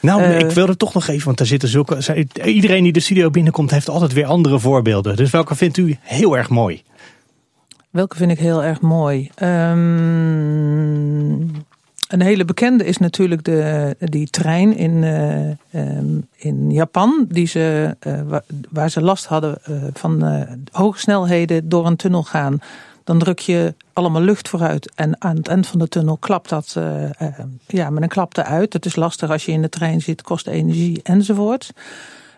Nou, 0.00 0.22
uh, 0.22 0.38
ik 0.38 0.50
wilde 0.50 0.76
toch 0.76 0.94
nog 0.94 1.08
even, 1.08 1.24
want 1.24 1.38
daar 1.38 1.46
zitten 1.46 1.68
zulke. 1.68 2.24
Iedereen 2.44 2.82
die 2.82 2.92
de 2.92 3.00
studio 3.00 3.30
binnenkomt, 3.30 3.70
heeft 3.70 3.88
altijd 3.88 4.12
weer 4.12 4.26
andere 4.26 4.58
voorbeelden. 4.58 5.16
Dus 5.16 5.30
welke 5.30 5.54
vindt 5.54 5.76
u 5.76 5.96
heel 6.00 6.36
erg 6.36 6.48
mooi? 6.48 6.82
Welke 7.96 8.16
vind 8.16 8.30
ik 8.30 8.38
heel 8.38 8.64
erg 8.64 8.80
mooi? 8.80 9.30
Um, 9.42 9.80
een 12.08 12.22
hele 12.22 12.44
bekende 12.44 12.84
is 12.84 12.96
natuurlijk 12.96 13.44
de, 13.44 13.96
die 13.98 14.30
trein 14.30 14.76
in, 14.76 15.02
uh, 15.02 15.96
um, 15.98 16.28
in 16.36 16.70
Japan. 16.70 17.26
Die 17.28 17.46
ze, 17.46 17.96
uh, 18.06 18.20
waar 18.70 18.90
ze 18.90 19.00
last 19.00 19.26
hadden 19.26 19.58
uh, 19.68 19.84
van 19.92 20.46
hoge 20.70 20.98
snelheden 20.98 21.68
door 21.68 21.86
een 21.86 21.96
tunnel 21.96 22.22
gaan. 22.22 22.58
Dan 23.04 23.18
druk 23.18 23.38
je 23.38 23.74
allemaal 23.92 24.22
lucht 24.22 24.48
vooruit 24.48 24.92
en 24.94 25.22
aan 25.22 25.36
het 25.36 25.48
eind 25.48 25.66
van 25.66 25.78
de 25.78 25.88
tunnel 25.88 26.16
klapt 26.16 26.48
dat 26.48 26.76
ja, 27.66 27.90
met 27.90 28.02
een 28.02 28.08
klap 28.08 28.36
eruit. 28.36 28.72
Het 28.72 28.86
is 28.86 28.96
lastig 28.96 29.30
als 29.30 29.44
je 29.44 29.52
in 29.52 29.62
de 29.62 29.68
trein 29.68 30.00
zit, 30.00 30.22
kost 30.22 30.46
energie 30.46 31.00
enzovoort. 31.02 31.70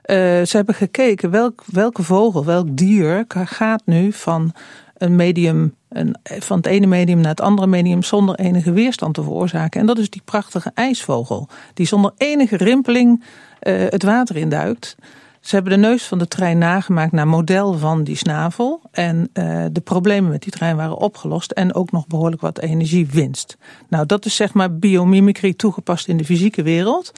ze 0.03 0.51
hebben 0.51 0.75
gekeken 0.75 1.31
welk, 1.31 1.63
welke 1.67 2.03
vogel, 2.03 2.45
welk 2.45 2.77
dier 2.77 3.25
gaat 3.29 3.83
nu 3.85 4.13
van 4.13 4.53
een 4.99 5.17
medium 5.17 5.75
van 6.23 6.57
het 6.57 6.67
ene 6.67 6.87
medium 6.87 7.21
naar 7.21 7.31
het 7.31 7.41
andere 7.41 7.67
medium 7.67 8.03
zonder 8.03 8.35
enige 8.35 8.73
weerstand 8.73 9.15
te 9.15 9.23
veroorzaken. 9.23 9.81
En 9.81 9.87
dat 9.87 9.99
is 9.99 10.11
die 10.11 10.23
prachtige 10.25 10.71
ijsvogel, 10.75 11.49
die 11.75 11.87
zonder 11.87 12.13
enige 12.17 12.57
rimpeling 12.57 13.23
uh, 13.63 13.75
het 13.89 14.03
water 14.03 14.37
induikt. 14.37 14.97
Ze 15.41 15.55
hebben 15.55 15.73
de 15.73 15.87
neus 15.87 16.05
van 16.05 16.19
de 16.19 16.29
trein 16.29 16.59
nagemaakt 16.59 17.13
naar 17.13 17.29
model 17.29 17.79
van 17.79 18.05
die 18.05 18.17
snavel. 18.17 18.81
En 18.91 19.31
uh, 19.35 19.65
de 19.73 19.81
problemen 19.81 20.31
met 20.31 20.43
die 20.43 20.53
trein 20.53 20.77
waren 20.77 20.97
opgelost. 20.97 21.51
En 21.51 21.75
ook 21.75 21.93
nog 21.93 22.07
behoorlijk 22.07 22.41
wat 22.41 22.59
energiewinst. 22.59 23.57
Nou, 23.89 24.07
dat 24.07 24.25
is 24.25 24.37
zeg 24.37 24.55
maar 24.55 24.79
biomimicry 24.79 25.55
toegepast 25.55 26.09
in 26.09 26.17
de 26.17 26.25
fysieke 26.25 26.63
wereld. 26.63 27.13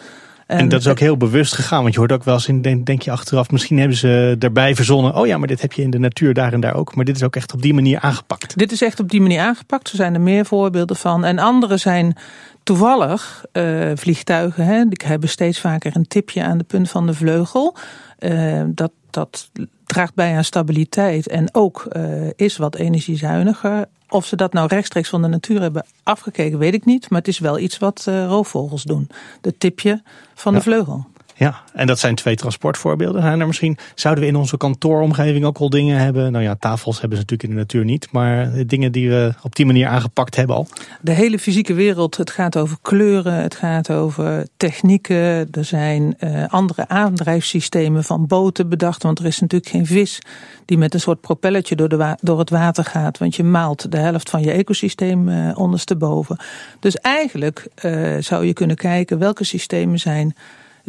En, 0.51 0.69
dat 0.69 0.81
is 0.81 0.89
ook 0.89 0.99
heel 0.99 1.17
bewust 1.17 1.55
gegaan. 1.55 1.83
Want 1.83 1.93
je 1.93 1.99
hoort 1.99 2.13
ook 2.13 2.25
wel 2.25 2.35
eens 2.35 2.49
in, 2.49 2.63
denk, 2.63 2.87
denk 2.87 3.03
je 3.03 3.11
achteraf, 3.11 3.51
misschien 3.51 3.79
hebben 3.79 3.97
ze 3.97 4.37
daarbij 4.39 4.75
verzonnen. 4.75 5.15
Oh 5.15 5.27
ja, 5.27 5.39
maar 5.39 5.49
dit 5.49 5.61
heb 5.61 5.73
je 5.73 5.83
in 5.83 5.91
de 5.91 5.99
natuur 5.99 6.35
daar 6.35 6.53
en 6.53 6.61
daar 6.61 6.75
ook. 6.75 6.95
Maar 6.95 7.05
dit 7.05 7.17
is 7.17 7.23
ook 7.23 7.37
echt 7.37 7.53
op 7.53 7.63
die 7.63 7.75
manier 7.75 8.01
aangepakt. 8.01 8.59
Dit 8.59 8.73
is 8.73 8.83
echt 8.83 9.01
op 9.01 9.11
die 9.11 9.21
manier 9.21 9.41
aangepakt. 9.41 9.91
Er 9.91 9.97
zijn 9.97 10.15
er 10.15 10.21
meer 10.21 10.47
voorbeelden 10.47 10.97
van. 10.97 11.25
En 11.25 11.39
andere 11.39 11.77
zijn 11.77 12.17
toevallig 12.63 13.45
uh, 13.53 13.91
vliegtuigen. 13.95 14.65
Hè, 14.65 14.85
die 14.85 15.09
hebben 15.09 15.29
steeds 15.29 15.61
vaker 15.61 15.97
een 15.97 16.09
tipje 16.09 16.43
aan 16.43 16.59
de 16.59 16.65
punt 16.65 16.91
van 16.91 17.07
de 17.07 17.15
vleugel. 17.15 17.77
Uh, 18.19 18.63
dat, 18.67 18.93
dat 19.11 19.51
draagt 19.91 20.15
bij 20.15 20.37
aan 20.37 20.45
stabiliteit 20.45 21.29
en 21.29 21.55
ook 21.55 21.89
uh, 21.93 22.31
is 22.37 22.57
wat 22.57 22.77
energiezuiniger. 22.77 23.87
Of 24.09 24.27
ze 24.27 24.37
dat 24.37 24.53
nou 24.53 24.67
rechtstreeks 24.67 25.09
van 25.09 25.23
de 25.23 25.29
natuur 25.29 25.61
hebben 25.61 25.87
afgekeken, 26.03 26.59
weet 26.59 26.75
ik 26.75 26.85
niet. 26.85 27.11
Maar 27.11 27.19
het 27.19 27.29
is 27.29 27.39
wel 27.39 27.59
iets 27.59 27.79
wat 27.79 28.07
uh, 28.09 28.25
roofvogels 28.25 28.83
doen. 28.83 29.09
De 29.41 29.59
tipje 29.59 30.03
van 30.35 30.55
de 30.55 30.61
vleugel. 30.61 31.07
Ja, 31.41 31.63
en 31.73 31.87
dat 31.87 31.99
zijn 31.99 32.15
twee 32.15 32.37
transportvoorbeelden. 32.37 33.23
Zijn 33.23 33.41
er 33.41 33.47
misschien, 33.47 33.79
zouden 33.95 34.25
we 34.25 34.31
in 34.31 34.37
onze 34.37 34.57
kantooromgeving 34.57 35.45
ook 35.45 35.59
al 35.59 35.71
dingen 35.71 35.99
hebben? 35.99 36.33
Nou 36.33 36.45
ja, 36.45 36.55
tafels 36.55 37.01
hebben 37.01 37.19
ze 37.19 37.25
natuurlijk 37.25 37.51
in 37.51 37.57
de 37.57 37.63
natuur 37.63 37.85
niet. 37.85 38.13
Maar 38.13 38.67
dingen 38.67 38.93
die 38.93 39.09
we 39.09 39.35
op 39.43 39.57
die 39.57 39.67
manier 39.67 39.87
aangepakt 39.87 40.37
hebben 40.37 40.57
al. 40.57 40.69
De 41.01 41.13
hele 41.13 41.39
fysieke 41.39 41.75
wereld, 41.75 42.17
het 42.17 42.31
gaat 42.31 42.57
over 42.57 42.77
kleuren, 42.83 43.35
het 43.35 43.55
gaat 43.55 43.91
over 43.91 44.47
technieken. 44.57 45.49
Er 45.51 45.65
zijn 45.65 46.17
uh, 46.21 46.45
andere 46.49 46.89
aandrijfsystemen 46.89 48.05
van 48.05 48.27
boten 48.27 48.69
bedacht. 48.69 49.03
Want 49.03 49.19
er 49.19 49.27
is 49.27 49.41
natuurlijk 49.41 49.71
geen 49.71 49.87
vis 49.87 50.19
die 50.65 50.79
met 50.79 50.95
een 50.95 51.01
soort 51.01 51.21
propelletje 51.21 51.77
door, 51.77 51.89
de 51.89 52.17
door 52.21 52.39
het 52.39 52.51
water 52.51 52.85
gaat. 52.85 53.19
Want 53.19 53.37
je 53.37 53.45
maalt 53.45 53.93
de 53.93 53.99
helft 53.99 54.31
van 54.31 54.43
je 54.43 54.51
ecosysteem 54.51 55.29
uh, 55.29 55.59
ondersteboven. 55.59 56.37
Dus 56.81 56.97
eigenlijk 56.97 57.67
uh, 57.85 58.17
zou 58.19 58.47
je 58.47 58.53
kunnen 58.53 58.77
kijken 58.77 59.19
welke 59.19 59.45
systemen 59.45 59.99
zijn 59.99 60.35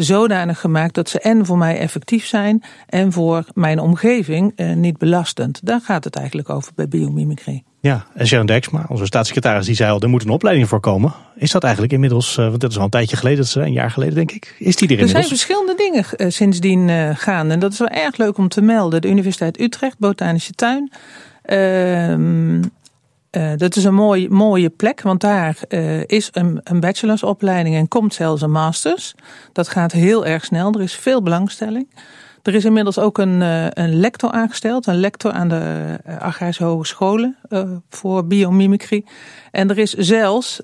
zodanig 0.04 0.60
gemaakt 0.60 0.94
dat 0.94 1.10
ze 1.10 1.20
en 1.20 1.46
voor 1.46 1.58
mij 1.58 1.78
effectief 1.78 2.26
zijn 2.26 2.64
en 2.90 3.12
voor 3.12 3.44
mijn 3.54 3.80
omgeving 3.80 4.54
eh, 4.56 4.74
niet 4.74 4.98
belastend. 4.98 5.60
Daar 5.64 5.82
gaat 5.82 6.04
het 6.04 6.16
eigenlijk 6.16 6.50
over 6.50 6.72
bij 6.76 6.88
biomimicry. 6.88 7.64
Ja, 7.80 8.06
en 8.14 8.28
Sharon 8.28 8.46
Dijksma, 8.46 8.86
onze 8.88 9.06
staatssecretaris, 9.06 9.66
die 9.66 9.76
zei 9.76 9.92
al, 9.92 10.00
er 10.00 10.10
moet 10.10 10.24
een 10.24 10.30
opleiding 10.30 10.68
voor 10.68 10.80
komen. 10.80 11.14
Is 11.36 11.52
dat 11.52 11.64
eigenlijk 11.64 11.94
inmiddels, 11.94 12.38
uh, 12.38 12.48
want 12.48 12.62
dat 12.62 12.72
is 12.72 12.78
al 12.78 12.84
een 12.84 12.90
tijdje 12.90 13.16
geleden, 13.16 13.38
dat 13.40 13.48
is 13.48 13.56
een 13.56 13.72
jaar 13.72 13.92
geleden 13.92 14.16
denk 14.16 14.32
ik, 14.32 14.56
is 14.60 14.76
die 14.76 14.88
er 14.88 15.00
inmiddels? 15.00 15.12
Er 15.12 15.24
zijn 15.24 15.28
verschillende 15.28 15.76
dingen 15.76 16.06
uh, 16.18 16.30
sindsdien 16.30 16.88
uh, 16.88 17.10
gaan 17.14 17.52
en 17.52 17.60
dat 17.60 17.72
is 17.72 17.80
wel 17.80 17.88
erg 17.88 18.18
leuk 18.18 18.38
om 18.38 18.48
te 18.48 18.62
melden. 18.62 19.02
De 19.02 19.08
Universiteit 19.08 19.60
Utrecht, 19.60 20.00
Botanische 20.00 20.52
Tuin, 20.52 20.92
ehm, 21.42 22.62
uh, 23.32 23.52
dat 23.58 23.76
is 23.76 23.84
een 23.84 23.94
mooie, 23.94 24.30
mooie 24.30 24.70
plek, 24.70 25.02
want 25.02 25.22
daar 25.22 25.58
uh, 25.70 26.04
is 26.06 26.30
een, 26.32 26.60
een 26.64 26.80
bachelorsopleiding 26.80 27.76
en 27.76 27.88
komt 27.88 28.14
zelfs 28.14 28.42
een 28.42 28.52
masters. 28.52 29.16
Dat 29.52 29.68
gaat 29.68 29.92
heel 29.92 30.26
erg 30.26 30.46
snel, 30.46 30.74
er 30.74 30.82
is 30.82 30.96
veel 30.96 31.22
belangstelling. 31.22 31.88
Er 32.44 32.56
is 32.56 32.66
inmiddels 32.66 33.00
ook 33.00 33.18
een, 33.18 33.42
uh, 33.42 33.66
een 33.70 34.00
lector 34.00 34.32
aangesteld, 34.32 34.88
een 34.88 35.00
lector 35.00 35.32
aan 35.32 35.48
de 35.48 35.98
Agrarische 36.20 36.64
Hogescholen 36.64 37.38
voor 37.90 38.26
biomimicry. 38.28 39.06
En 39.52 39.70
er 39.70 39.78
is 39.78 39.94
zelfs, 39.94 40.62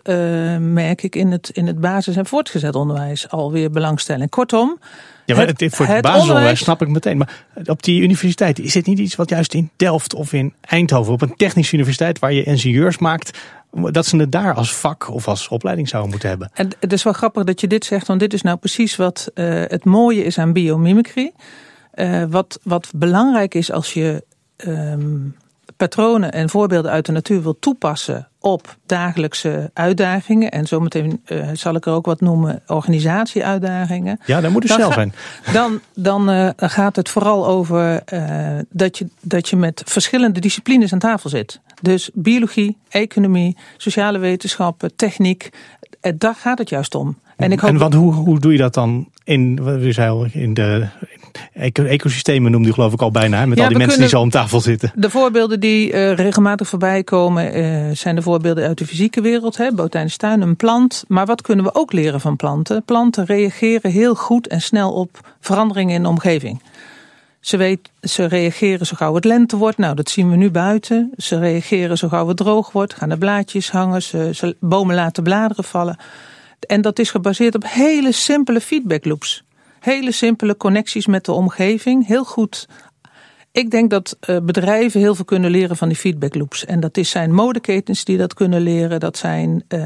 merk 0.59 1.03
ik, 1.03 1.15
in 1.15 1.31
het, 1.31 1.50
in 1.50 1.67
het 1.67 1.79
basis- 1.79 2.15
en 2.15 2.25
voortgezet 2.25 2.75
onderwijs 2.75 3.29
alweer 3.29 3.71
belangstelling. 3.71 4.29
Kortom, 4.29 4.79
ja, 5.27 5.36
maar 5.36 5.48
het, 5.48 5.75
voor 5.75 5.86
het, 5.86 5.96
het 5.96 6.03
basisonderwijs 6.03 6.60
snap 6.60 6.81
ik 6.81 6.88
meteen. 6.88 7.17
Maar 7.17 7.43
op 7.65 7.84
die 7.84 8.01
universiteit, 8.01 8.60
is 8.60 8.74
het 8.74 8.86
niet 8.86 9.00
iets 9.00 9.15
wat 9.15 9.29
juist 9.29 9.53
in 9.53 9.69
Delft 9.75 10.13
of 10.13 10.34
in 10.34 10.53
Eindhoven, 10.62 11.13
op 11.13 11.22
een 11.22 11.36
technische 11.36 11.74
universiteit 11.74 12.19
waar 12.19 12.34
je 12.34 12.43
ingenieurs 12.43 12.98
maakt, 12.98 13.38
dat 13.72 14.05
ze 14.05 14.17
het 14.17 14.31
daar 14.31 14.53
als 14.53 14.75
vak 14.75 15.13
of 15.13 15.27
als 15.27 15.48
opleiding 15.48 15.89
zouden 15.89 16.12
moeten 16.12 16.29
hebben? 16.29 16.50
En 16.53 16.69
het 16.79 16.93
is 16.93 17.03
wel 17.03 17.13
grappig 17.13 17.43
dat 17.43 17.62
je 17.62 17.67
dit 17.67 17.86
zegt, 17.86 18.07
want 18.07 18.19
dit 18.19 18.34
is 18.34 18.41
nou 18.41 18.57
precies 18.57 18.96
wat 18.96 19.31
uh, 19.34 19.63
het 19.67 19.86
mooie 19.86 20.24
is 20.24 20.38
aan 20.38 20.53
biomimicry. 20.53 21.31
Uh, 21.96 22.24
wat, 22.29 22.60
wat 22.63 22.91
belangrijk 22.96 23.53
is 23.53 23.72
als 23.72 23.93
je 23.93 24.24
um, 24.57 25.36
patronen 25.78 26.32
en 26.32 26.50
voorbeelden 26.50 26.92
uit 26.92 27.06
de 27.06 27.12
natuur 27.12 27.42
wil 27.42 27.60
toepassen 27.60 28.28
op 28.40 28.76
dagelijkse 28.86 29.72
uitdagingen. 29.74 30.52
En 30.52 30.66
zometeen 30.66 31.22
uh, 31.28 31.50
zal 31.54 31.76
ik 31.76 31.86
er 31.86 31.94
ook 31.94 32.06
wat 32.06 32.22
noemen, 32.22 32.62
organisatieuitdagingen. 32.68 34.20
Ja, 34.26 34.42
dat 34.42 34.52
moet 34.52 34.62
dus 34.62 34.74
snel 34.74 34.92
zijn. 34.92 35.13
Dan, 35.54 35.80
dan 35.96 36.30
uh, 36.30 36.50
gaat 36.56 36.96
het 36.96 37.10
vooral 37.10 37.48
over 37.48 38.02
uh, 38.13 38.60
dat, 38.70 38.98
je, 38.98 39.08
dat 39.22 39.50
je 39.50 39.56
met 39.56 39.82
verschillende 39.86 40.40
disciplines 40.40 40.94
aan 40.94 41.00
tafel 41.00 41.30
zit. 41.30 41.60
Dus 41.82 42.10
biologie, 42.13 42.78
economie, 42.90 43.58
sociale 43.78 44.18
wetenschappen, 44.18 44.96
techniek. 44.96 45.50
Daar 46.16 46.36
gaat 46.36 46.58
het 46.58 46.70
juist 46.70 46.96
om. 46.96 47.18
En, 47.38 47.52
ik 47.52 47.60
hoop 47.60 47.70
en 47.70 47.78
wat, 47.78 47.94
hoe, 47.94 48.13
hoe 48.13 48.40
doe 48.40 48.52
je 48.52 48.58
dat 48.58 48.74
dan 48.74 49.10
in, 49.24 49.60
in 50.32 50.54
de 50.54 50.88
ecosystemen 51.73 52.52
noemde 52.52 52.69
u 52.69 52.73
geloof 52.73 52.93
ik 52.93 53.02
al 53.02 53.12
bijna, 53.12 53.45
met 53.45 53.58
ja, 53.58 53.63
al 53.63 53.69
die 53.69 53.78
mensen 53.78 54.00
die 54.00 54.10
zo 54.10 54.19
om 54.19 54.30
tafel 54.30 54.62
zitten. 54.62 54.91
De 54.95 55.10
voorbeelden 55.10 55.60
die 55.60 55.93
uh, 55.93 56.13
regelmatig 56.13 56.67
voorbij 56.67 57.04
komen 57.04 57.58
uh, 57.58 57.95
zijn 57.95 58.15
de 58.15 58.21
voorbeelden 58.21 58.67
uit 58.67 58.78
de 58.78 58.86
fysieke 58.86 59.21
wereld. 59.21 59.58
Hè, 59.58 59.71
botanische 59.71 60.17
tuin, 60.17 60.41
een 60.41 60.56
plant. 60.56 61.04
Maar 61.08 61.26
wat 61.26 61.41
kunnen 61.41 61.65
we 61.65 61.76
ook 61.76 61.93
leren 61.93 62.21
van 62.21 62.36
planten? 62.36 62.84
Planten 62.84 63.26
reageren 63.26 63.91
heel 63.91 64.15
goed 64.15 64.47
en 64.47 64.62
snel 64.62 64.93
op 64.93 65.36
veranderingen 65.39 65.95
in 65.95 66.04
de 66.04 66.10
omgeving. 66.10 66.62
Ze, 67.39 67.58
weet, 67.58 67.80
ze 68.02 68.26
reageren 68.26 68.86
zo 68.86 68.95
gauw 68.95 69.15
het 69.15 69.26
lente 69.26 69.58
wordt. 69.58 69.78
Nou, 69.78 69.95
dat 69.95 70.10
zien 70.10 70.30
we 70.30 70.36
nu 70.36 70.52
buiten. 70.52 71.12
Ze 71.17 71.39
reageren 71.39 71.97
zo 71.97 72.08
gauw 72.08 72.28
het 72.28 72.38
droog 72.38 72.71
wordt. 72.71 72.93
Gaan 72.93 73.10
de 73.10 73.17
blaadjes 73.17 73.71
hangen. 73.71 74.02
Ze, 74.02 74.30
ze 74.34 74.56
bomen 74.60 74.95
laten 74.95 75.23
bladeren 75.23 75.63
vallen. 75.63 75.97
En 76.60 76.82
dat 76.82 77.00
is 77.00 77.12
gebaseerd 77.12 77.56
op 77.56 77.63
hele 77.67 78.12
simpele 78.12 78.62
feedback 78.62 79.06
loops. 79.06 79.43
Hele 79.88 80.12
simpele 80.12 80.58
connecties 80.58 81.06
met 81.06 81.26
de 81.26 81.32
omgeving. 81.32 82.08
Heel 82.08 82.23
goed 82.23 82.67
ik 83.58 83.72
denk 83.72 83.89
dat 83.89 84.17
uh, 84.30 84.38
bedrijven 84.43 85.00
heel 85.00 85.15
veel 85.15 85.26
kunnen 85.26 85.52
leren 85.52 85.78
van 85.78 85.88
die 85.88 85.98
feedback 85.98 86.36
loops. 86.36 86.65
En 86.65 86.80
dat 86.80 86.98
is 86.98 87.10
zijn 87.10 87.34
modeketens 87.34 88.04
die 88.04 88.17
dat 88.17 88.34
kunnen 88.34 88.62
leren. 88.62 89.00
Dat 89.00 89.17
zijn 89.17 89.63
uh, 89.70 89.80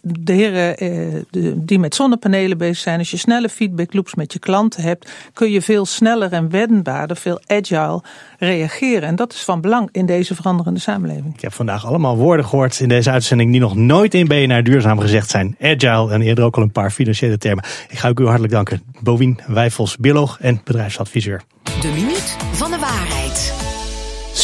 de 0.00 0.32
heren 0.32 0.84
uh, 0.84 1.22
de, 1.30 1.64
die 1.64 1.78
met 1.78 1.94
zonnepanelen 1.94 2.58
bezig 2.58 2.76
zijn. 2.76 2.98
Als 2.98 3.10
je 3.10 3.16
snelle 3.16 3.48
feedback 3.48 3.94
loops 3.94 4.14
met 4.14 4.32
je 4.32 4.38
klanten 4.38 4.82
hebt, 4.82 5.12
kun 5.32 5.50
je 5.50 5.62
veel 5.62 5.86
sneller 5.86 6.32
en 6.32 6.50
wendbaarder, 6.50 7.16
veel 7.16 7.40
agile 7.46 8.02
reageren. 8.38 9.08
En 9.08 9.16
dat 9.16 9.32
is 9.32 9.44
van 9.44 9.60
belang 9.60 9.88
in 9.92 10.06
deze 10.06 10.34
veranderende 10.34 10.80
samenleving. 10.80 11.34
Ik 11.34 11.40
heb 11.40 11.52
vandaag 11.52 11.86
allemaal 11.86 12.16
woorden 12.16 12.44
gehoord 12.44 12.80
in 12.80 12.88
deze 12.88 13.10
uitzending 13.10 13.50
die 13.50 13.60
nog 13.60 13.74
nooit 13.74 14.14
in 14.14 14.26
BNR 14.26 14.62
Duurzaam 14.62 14.98
gezegd 14.98 15.30
zijn. 15.30 15.56
Agile 15.60 16.12
en 16.12 16.22
eerder 16.22 16.44
ook 16.44 16.56
al 16.56 16.62
een 16.62 16.72
paar 16.72 16.90
financiële 16.90 17.38
termen. 17.38 17.64
Ik 17.88 17.98
ga 17.98 18.12
u 18.14 18.24
hartelijk 18.24 18.52
danken. 18.52 18.82
Bovien 19.00 19.40
Wijfels, 19.46 19.96
bioloog 19.96 20.38
en 20.40 20.60
bedrijfsadviseur. 20.64 21.42
De 21.80 21.92
minuut 21.94 22.36
van. 22.52 22.69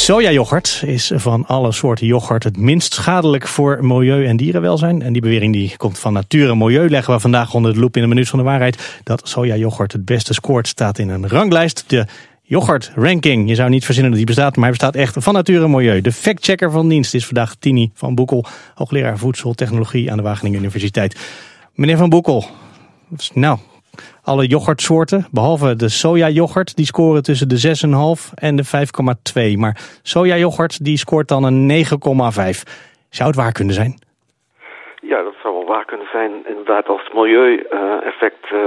Sojayoghurt 0.06 0.82
is 0.84 1.12
van 1.14 1.46
alle 1.46 1.72
soorten 1.72 2.06
yoghurt 2.06 2.44
het 2.44 2.56
minst 2.56 2.94
schadelijk 2.94 3.46
voor 3.46 3.78
milieu 3.84 4.26
en 4.26 4.36
dierenwelzijn. 4.36 5.02
En 5.02 5.12
die 5.12 5.22
bewering 5.22 5.52
die 5.52 5.76
komt 5.76 5.98
van 5.98 6.12
natuur 6.12 6.50
en 6.50 6.58
milieu. 6.58 6.88
Leggen 6.88 7.14
we 7.14 7.20
vandaag 7.20 7.54
onder 7.54 7.74
de 7.74 7.80
loep 7.80 7.96
in 7.96 8.02
de 8.02 8.08
minuut 8.08 8.28
van 8.28 8.38
de 8.38 8.44
waarheid. 8.44 9.00
Dat 9.02 9.28
sojayoghurt 9.28 9.92
het 9.92 10.04
beste 10.04 10.34
scoort 10.34 10.68
staat 10.68 10.98
in 10.98 11.08
een 11.08 11.28
ranglijst. 11.28 11.84
De 11.86 12.06
yoghurt 12.42 12.92
ranking. 12.94 13.48
Je 13.48 13.54
zou 13.54 13.70
niet 13.70 13.84
verzinnen 13.84 14.12
dat 14.12 14.20
die 14.20 14.34
bestaat, 14.34 14.54
maar 14.54 14.64
hij 14.64 14.78
bestaat 14.78 14.94
echt 14.94 15.14
van 15.18 15.34
natuur 15.34 15.62
en 15.62 15.70
milieu. 15.70 16.00
De 16.00 16.12
factchecker 16.12 16.70
van 16.70 16.88
dienst 16.88 17.14
is 17.14 17.26
vandaag 17.26 17.54
Tini 17.58 17.90
van 17.94 18.14
Boekel, 18.14 18.44
hoogleraar 18.74 19.18
voedseltechnologie 19.18 20.10
aan 20.10 20.16
de 20.16 20.22
Wageningen 20.22 20.58
Universiteit. 20.58 21.16
Meneer 21.74 21.96
van 21.96 22.08
Boekel, 22.08 22.46
nou, 23.34 23.58
alle 24.26 24.46
yoghurtsoorten, 24.46 25.26
behalve 25.32 25.76
de 25.76 25.88
sojayoghurt, 25.88 26.76
die 26.76 26.86
scoren 26.86 27.22
tussen 27.22 27.48
de 27.48 27.60
6,5 28.20 28.34
en 28.34 28.56
de 28.56 28.64
5,2. 29.54 29.58
Maar 29.58 29.74
sojayoghurt 30.02 30.84
die 30.84 30.98
scoort 30.98 31.28
dan 31.28 31.44
een 31.44 31.60
9,5. 31.70 32.60
Zou 33.10 33.28
het 33.28 33.36
waar 33.36 33.52
kunnen 33.52 33.74
zijn? 33.74 33.94
Ja, 35.00 35.22
dat 35.22 35.34
zou 35.42 35.54
wel 35.54 35.66
waar 35.66 35.84
kunnen 35.84 36.06
zijn. 36.12 36.32
Inderdaad, 36.48 36.88
als 36.88 37.02
het 37.04 37.14
milieueffect 37.14 38.44
uh, 38.52 38.58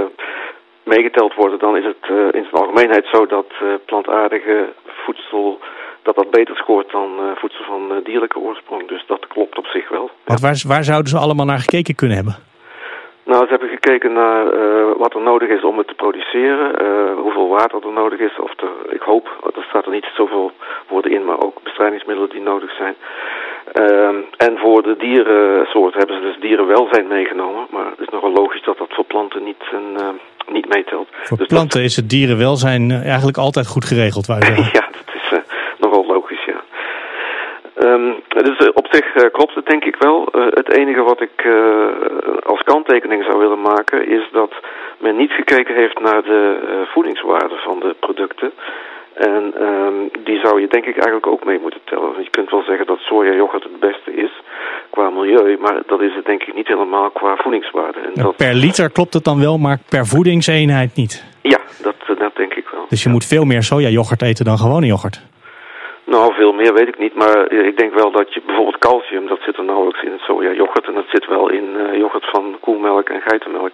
meegeteld 0.84 1.34
wordt, 1.34 1.60
dan 1.60 1.76
is 1.76 1.84
het 1.84 2.04
uh, 2.10 2.16
in 2.16 2.46
zijn 2.48 2.62
algemeenheid 2.62 3.06
zo 3.12 3.26
dat 3.26 3.50
uh, 3.62 3.68
plantaardige 3.86 4.68
voedsel 5.04 5.58
dat 6.02 6.14
dat 6.14 6.30
beter 6.30 6.56
scoort 6.56 6.90
dan 6.90 7.08
voedsel 7.34 7.64
van 7.64 8.00
dierlijke 8.04 8.38
oorsprong. 8.38 8.88
Dus 8.88 9.04
dat 9.06 9.26
klopt 9.26 9.58
op 9.58 9.66
zich 9.66 9.88
wel. 9.88 10.10
Want 10.24 10.40
waar, 10.40 10.62
waar 10.66 10.84
zouden 10.84 11.10
ze 11.10 11.18
allemaal 11.18 11.46
naar 11.46 11.58
gekeken 11.58 11.94
kunnen 11.94 12.16
hebben? 12.16 12.49
Nou, 13.30 13.42
ze 13.44 13.50
hebben 13.50 13.68
gekeken 13.68 14.12
naar 14.12 14.44
uh, 14.44 14.86
wat 14.96 15.14
er 15.14 15.20
nodig 15.20 15.48
is 15.48 15.64
om 15.64 15.78
het 15.78 15.86
te 15.86 15.94
produceren, 15.94 16.66
uh, 16.82 17.22
hoeveel 17.22 17.48
water 17.48 17.86
er 17.86 17.92
nodig 17.92 18.18
is. 18.18 18.38
Of 18.38 18.52
er, 18.56 18.94
ik 18.94 19.02
hoop, 19.02 19.26
er 19.56 19.66
staat 19.68 19.84
er 19.84 19.92
niet 19.92 20.08
zoveel 20.14 20.52
woorden 20.88 21.12
in, 21.12 21.24
maar 21.24 21.40
ook 21.42 21.62
bestrijdingsmiddelen 21.62 22.30
die 22.30 22.40
nodig 22.40 22.70
zijn. 22.76 22.94
Ehm, 23.72 24.16
en 24.36 24.58
voor 24.58 24.82
de 24.82 24.96
dierensoort 24.98 25.94
hebben 25.94 26.16
ze 26.16 26.22
dus 26.22 26.40
dierenwelzijn 26.40 27.06
meegenomen. 27.06 27.66
Maar 27.70 27.90
het 27.90 28.00
is 28.00 28.08
nogal 28.08 28.32
logisch 28.32 28.62
dat 28.62 28.78
dat 28.78 28.88
voor 28.90 29.04
planten 29.04 29.44
niet, 29.44 29.62
een, 29.72 29.90
uh, 30.00 30.08
niet 30.52 30.68
meetelt. 30.74 31.08
Voor 31.22 31.36
dus 31.36 31.46
planten 31.46 31.82
is 31.82 31.96
het 31.96 32.08
dierenwelzijn 32.10 32.90
eh, 32.90 33.06
eigenlijk 33.06 33.38
altijd 33.38 33.66
goed 33.66 33.84
geregeld, 33.84 34.26
wou 34.26 34.40
je 34.40 34.70
ja, 34.80 34.86
dat 34.98 35.14
is 35.14 35.32
uh, 35.32 35.38
nogal 35.78 36.06
logisch, 36.06 36.44
ja. 36.44 36.60
Um, 37.84 38.14
dus 38.28 38.70
op 38.72 38.86
zich 38.90 39.30
klopt 39.32 39.54
het 39.54 39.66
denk 39.66 39.84
ik 39.84 39.96
wel. 39.98 40.28
het 40.32 40.76
enige 40.76 41.02
wat 41.02 41.20
ik 41.20 41.48
als 42.42 42.62
kanttekening 42.62 43.24
zou 43.24 43.38
willen 43.38 43.60
maken 43.60 44.08
is 44.08 44.28
dat 44.32 44.52
men 44.98 45.16
niet 45.16 45.30
gekeken 45.30 45.74
heeft 45.74 46.00
naar 46.00 46.22
de 46.22 46.58
voedingswaarde 46.92 47.56
van 47.56 47.80
de 47.80 47.96
producten. 48.00 48.52
En 49.14 49.62
um, 49.62 50.10
die 50.24 50.38
zou 50.38 50.60
je 50.60 50.66
denk 50.68 50.84
ik 50.84 50.94
eigenlijk 50.94 51.26
ook 51.26 51.44
mee 51.44 51.58
moeten 51.58 51.80
tellen. 51.84 52.22
Je 52.22 52.30
kunt 52.30 52.50
wel 52.50 52.62
zeggen 52.62 52.86
dat 52.86 52.98
sojayoghurt 52.98 53.62
het 53.62 53.80
beste 53.80 54.14
is 54.14 54.30
qua 54.90 55.10
milieu, 55.10 55.56
maar 55.60 55.82
dat 55.86 56.00
is 56.00 56.14
het 56.14 56.24
denk 56.24 56.42
ik 56.42 56.54
niet 56.54 56.66
helemaal 56.66 57.10
qua 57.10 57.36
voedingswaarde. 57.36 57.98
En 57.98 58.22
dat... 58.22 58.36
Per 58.36 58.54
liter 58.54 58.90
klopt 58.90 59.14
het 59.14 59.24
dan 59.24 59.40
wel, 59.40 59.58
maar 59.58 59.78
per 59.88 60.06
voedingseenheid 60.06 60.96
niet? 60.96 61.24
Ja, 61.42 61.58
dat, 61.82 62.18
dat 62.18 62.36
denk 62.36 62.54
ik 62.54 62.68
wel. 62.72 62.86
Dus 62.88 63.02
je 63.02 63.08
moet 63.08 63.24
veel 63.24 63.44
meer 63.44 63.62
sojayoghurt 63.62 64.22
eten 64.22 64.44
dan 64.44 64.58
gewone 64.58 64.86
yoghurt? 64.86 65.22
Nou, 66.14 66.34
veel 66.34 66.52
meer 66.52 66.74
weet 66.74 66.88
ik 66.88 66.98
niet, 66.98 67.14
maar 67.14 67.52
ik 67.52 67.76
denk 67.76 67.94
wel 67.94 68.10
dat 68.10 68.34
je 68.34 68.42
bijvoorbeeld 68.46 68.78
calcium, 68.78 69.26
dat 69.26 69.40
zit 69.44 69.56
er 69.56 69.64
nauwelijks 69.64 70.02
in 70.02 70.12
het 70.12 70.20
sojayoghurt 70.20 70.86
en 70.86 70.94
dat 70.94 71.08
zit 71.08 71.26
wel 71.26 71.50
in 71.50 71.66
uh, 71.76 71.96
yoghurt 71.98 72.30
van 72.30 72.56
koelmelk 72.60 73.08
en 73.08 73.20
geitenmelk. 73.20 73.70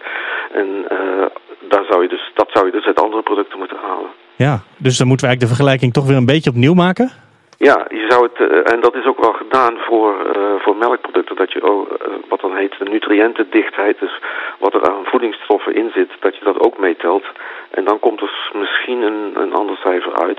En 0.53 0.69
uh, 0.93 1.27
daar 1.61 1.85
zou 1.89 2.03
je 2.03 2.09
dus, 2.09 2.31
dat 2.35 2.49
zou 2.53 2.67
je 2.67 2.73
dus 2.73 2.85
uit 2.85 3.03
andere 3.03 3.23
producten 3.23 3.59
moeten 3.59 3.77
halen. 3.77 4.11
Ja, 4.37 4.61
dus 4.77 4.99
dan 4.99 5.07
moeten 5.07 5.27
we 5.27 5.33
eigenlijk 5.33 5.41
de 5.41 5.55
vergelijking 5.55 5.93
toch 5.93 6.07
weer 6.07 6.17
een 6.17 6.33
beetje 6.35 6.51
opnieuw 6.51 6.75
maken? 6.75 7.11
Ja, 7.59 7.87
je 7.89 8.07
zou 8.09 8.29
het, 8.29 8.39
uh, 8.41 8.73
en 8.73 8.81
dat 8.81 8.95
is 8.95 9.07
ook 9.07 9.21
wel 9.21 9.33
gedaan 9.33 9.75
voor, 9.89 10.15
voor 10.59 10.77
melkproducten, 10.77 11.37
dat 11.37 11.53
je 11.53 11.63
ook, 11.63 11.87
wat 12.29 12.41
dan 12.41 12.57
heet 12.57 12.75
de 12.79 12.91
nutriëntendichtheid, 12.91 13.99
dus 13.99 14.21
wat 14.59 14.75
er 14.75 14.91
aan 14.91 15.05
voedingsstoffen 15.05 15.75
in 15.75 15.91
zit, 15.95 16.11
dat 16.21 16.37
je 16.37 16.45
dat 16.45 16.59
ook 16.59 16.79
meetelt. 16.79 17.25
En 17.71 17.85
dan 17.85 17.99
komt 17.99 18.21
er 18.21 18.51
misschien 18.55 19.03
een, 19.03 19.33
een 19.43 19.55
ander 19.55 19.77
cijfer 19.77 20.15
uit. 20.15 20.39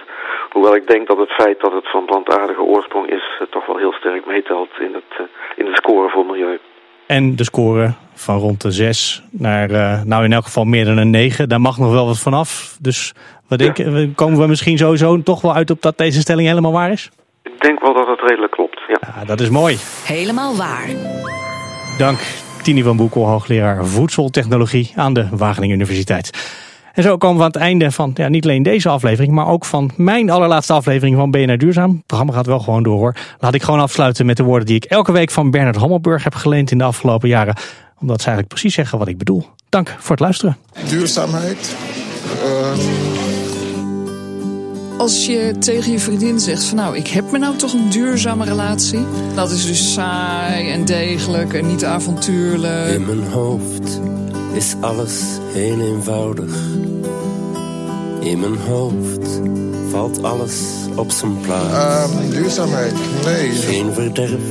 Hoewel 0.49 0.75
ik 0.75 0.87
denk 0.87 1.07
dat 1.07 1.17
het 1.17 1.31
feit 1.31 1.59
dat 1.59 1.71
het 1.71 1.89
van 1.91 2.05
plantaardige 2.05 2.61
oorsprong 2.61 3.09
is, 3.09 3.41
toch 3.49 3.65
wel 3.65 3.77
heel 3.77 3.93
sterk 3.93 4.25
meetelt 4.25 4.69
in, 4.79 4.93
het, 4.93 5.29
in 5.55 5.65
de 5.65 5.75
score 5.75 6.09
voor 6.09 6.25
milieu. 6.25 6.59
En 7.07 7.35
de 7.35 7.43
score 7.43 7.93
van 8.13 8.37
rond 8.37 8.61
de 8.61 8.71
6 8.71 9.23
naar, 9.31 9.69
nou 10.05 10.23
in 10.23 10.33
elk 10.33 10.43
geval 10.43 10.65
meer 10.65 10.85
dan 10.85 10.97
een 10.97 11.09
9, 11.09 11.49
daar 11.49 11.61
mag 11.61 11.77
nog 11.77 11.91
wel 11.91 12.05
wat 12.05 12.19
vanaf. 12.19 12.77
Dus 12.81 13.13
wat 13.47 13.59
denk, 13.59 13.77
ja. 13.77 14.07
komen 14.15 14.39
we 14.39 14.47
misschien 14.47 14.77
sowieso 14.77 15.23
toch 15.23 15.41
wel 15.41 15.53
uit 15.53 15.69
op 15.69 15.81
dat 15.81 15.97
deze 15.97 16.19
stelling 16.19 16.47
helemaal 16.47 16.71
waar 16.71 16.91
is? 16.91 17.09
Ik 17.43 17.61
denk 17.61 17.79
wel 17.79 17.93
dat 17.93 18.07
het 18.07 18.19
redelijk 18.19 18.51
klopt, 18.51 18.79
ja. 18.87 18.97
ja 19.15 19.25
dat 19.25 19.39
is 19.39 19.49
mooi. 19.49 19.75
Helemaal 20.05 20.55
waar. 20.55 20.87
Dank 21.97 22.19
Tini 22.67 22.83
van 22.83 22.97
Boekel, 22.97 23.25
hoogleraar 23.25 23.85
voedseltechnologie 23.85 24.91
aan 24.95 25.13
de 25.13 25.27
Wageningen 25.31 25.75
Universiteit. 25.75 26.29
En 26.93 27.03
zo 27.03 27.17
komen 27.17 27.37
we 27.37 27.43
aan 27.43 27.51
het 27.51 27.61
einde 27.61 27.91
van 27.91 28.11
ja, 28.13 28.27
niet 28.27 28.43
alleen 28.43 28.63
deze 28.63 28.89
aflevering, 28.89 29.33
maar 29.33 29.47
ook 29.47 29.65
van 29.65 29.91
mijn 29.95 30.29
allerlaatste 30.29 30.73
aflevering 30.73 31.15
van 31.15 31.31
BNR 31.31 31.57
Duurzaam. 31.57 31.91
Het 31.91 32.05
programma 32.05 32.33
gaat 32.33 32.45
wel 32.45 32.59
gewoon 32.59 32.83
door 32.83 32.97
hoor. 32.97 33.15
Laat 33.39 33.53
ik 33.53 33.63
gewoon 33.63 33.79
afsluiten 33.79 34.25
met 34.25 34.37
de 34.37 34.43
woorden 34.43 34.67
die 34.67 34.75
ik 34.75 34.83
elke 34.83 35.11
week 35.11 35.31
van 35.31 35.51
Bernard 35.51 35.75
Hammelburg 35.75 36.23
heb 36.23 36.35
geleend 36.35 36.71
in 36.71 36.77
de 36.77 36.83
afgelopen 36.83 37.29
jaren. 37.29 37.55
Omdat 37.99 38.21
ze 38.21 38.27
eigenlijk 38.27 38.47
precies 38.47 38.73
zeggen 38.73 38.97
wat 38.97 39.07
ik 39.07 39.17
bedoel. 39.17 39.45
Dank 39.69 39.95
voor 39.99 40.11
het 40.11 40.19
luisteren. 40.19 40.57
Duurzaamheid. 40.89 41.75
Uh 42.43 43.06
als 44.97 45.25
je 45.25 45.55
tegen 45.59 45.91
je 45.91 45.99
vriendin 45.99 46.39
zegt 46.39 46.63
van 46.63 46.77
nou, 46.77 46.97
ik 46.97 47.07
heb 47.07 47.31
me 47.31 47.37
nou 47.37 47.55
toch 47.55 47.73
een 47.73 47.89
duurzame 47.89 48.45
relatie. 48.45 49.05
Dat 49.35 49.51
is 49.51 49.65
dus 49.65 49.93
saai 49.93 50.69
en 50.69 50.85
degelijk 50.85 51.53
en 51.53 51.67
niet 51.67 51.85
avontuurlijk. 51.85 52.93
In 52.93 53.05
mijn 53.05 53.23
hoofd 53.23 53.99
is 54.53 54.75
alles 54.79 55.21
heel 55.53 55.79
eenvoudig. 55.79 56.55
In 58.19 58.39
mijn 58.39 58.57
hoofd 58.57 59.41
valt 59.89 60.23
alles 60.23 60.61
op 60.95 61.11
zijn 61.11 61.41
plaats. 61.41 62.13
Uh, 62.13 62.29
duurzaamheid, 62.29 62.93
nee. 63.25 63.51
Geen 63.51 63.93
verderf, 63.93 64.41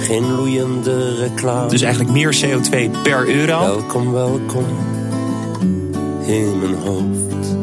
geen 0.00 0.34
loeiende 0.34 1.14
reclame. 1.14 1.68
Dus 1.68 1.82
eigenlijk 1.82 2.12
meer 2.12 2.36
CO2 2.44 3.02
per 3.02 3.28
euro. 3.28 3.60
Welkom, 3.60 4.12
welkom 4.12 4.66
in 6.26 6.58
mijn 6.58 6.74
hoofd. 6.74 7.57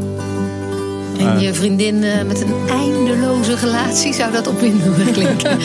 En 1.18 1.40
je 1.40 1.54
vriendin 1.54 2.04
uh, 2.04 2.22
met 2.28 2.42
een 2.42 2.54
eindeloze 2.70 3.56
relatie, 3.56 4.14
zou 4.14 4.32
dat 4.32 4.48
opwindend 4.48 5.12
klinken? 5.12 5.58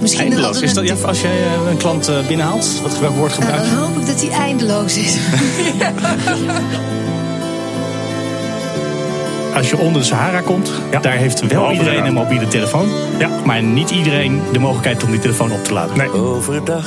Misschien 0.00 0.20
Eindeloos. 0.20 0.60
Is 0.60 0.74
dat, 0.74 0.84
ja, 0.84 0.94
als 1.02 1.20
jij 1.20 1.38
uh, 1.38 1.70
een 1.70 1.76
klant 1.76 2.08
uh, 2.08 2.26
binnenhaalt, 2.26 2.80
wat 2.82 2.98
welk 2.98 3.14
woord 3.14 3.32
gebruik 3.32 3.64
je? 3.64 3.70
dan 3.70 3.78
hoop 3.78 3.96
ik 3.98 4.06
dat 4.06 4.20
hij 4.20 4.30
eindeloos 4.30 4.96
is. 4.96 5.16
Als 9.54 9.70
je 9.70 9.78
onder 9.78 10.00
de 10.00 10.06
Sahara 10.06 10.40
komt, 10.40 10.70
ja. 10.90 11.00
daar 11.00 11.16
heeft 11.16 11.46
wel 11.46 11.72
iedereen 11.72 12.04
een 12.04 12.12
mobiele 12.12 12.48
telefoon. 12.48 12.88
Ja. 13.18 13.30
Maar 13.44 13.62
niet 13.62 13.90
iedereen 13.90 14.42
de 14.52 14.58
mogelijkheid 14.58 15.04
om 15.04 15.10
die 15.10 15.20
telefoon 15.20 15.52
op 15.52 15.64
te 15.64 15.72
laden. 15.72 15.96
Nee. 15.96 16.12
Overdag 16.12 16.86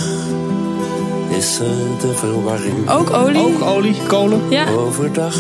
is 1.30 1.60
er 1.60 1.76
de 2.00 2.14
verwarring. 2.14 2.90
Ook 2.90 3.10
olie? 3.10 3.38
Ook 3.38 3.62
olie, 3.62 3.96
kolen. 4.08 4.42
Ja. 4.50 4.70
Overdag 4.70 5.36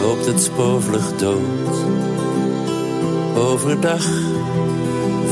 loopt 0.00 0.26
het 0.26 0.40
spoorvlucht 0.40 1.18
dood. 1.18 1.76
Overdag 3.36 4.06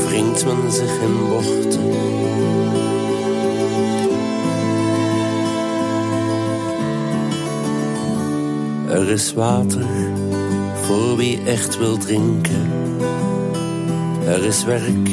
wringt 0.07 0.45
men 0.45 0.71
zich 0.71 1.01
in 1.01 1.27
bochten. 1.29 1.89
Er 8.89 9.09
is 9.09 9.33
water 9.33 9.87
voor 10.81 11.17
wie 11.17 11.43
echt 11.43 11.77
wil 11.77 11.97
drinken. 11.97 12.71
Er 14.25 14.43
is 14.43 14.63
werk, 14.63 15.09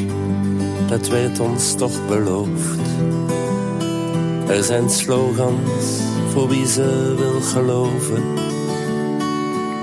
dat 0.88 1.08
werd 1.08 1.40
ons 1.40 1.74
toch 1.74 2.06
beloofd. 2.06 2.80
Er 4.46 4.62
zijn 4.62 4.90
slogans 4.90 6.00
voor 6.32 6.48
wie 6.48 6.66
ze 6.66 7.14
wil 7.16 7.40
geloven 7.40 8.22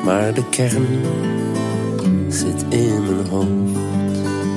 maar 0.04 0.34
de 0.34 0.44
kern 0.50 0.88
zit 2.28 2.66
in 2.70 3.04
mijn 3.06 3.28
hoofd. 3.30 3.82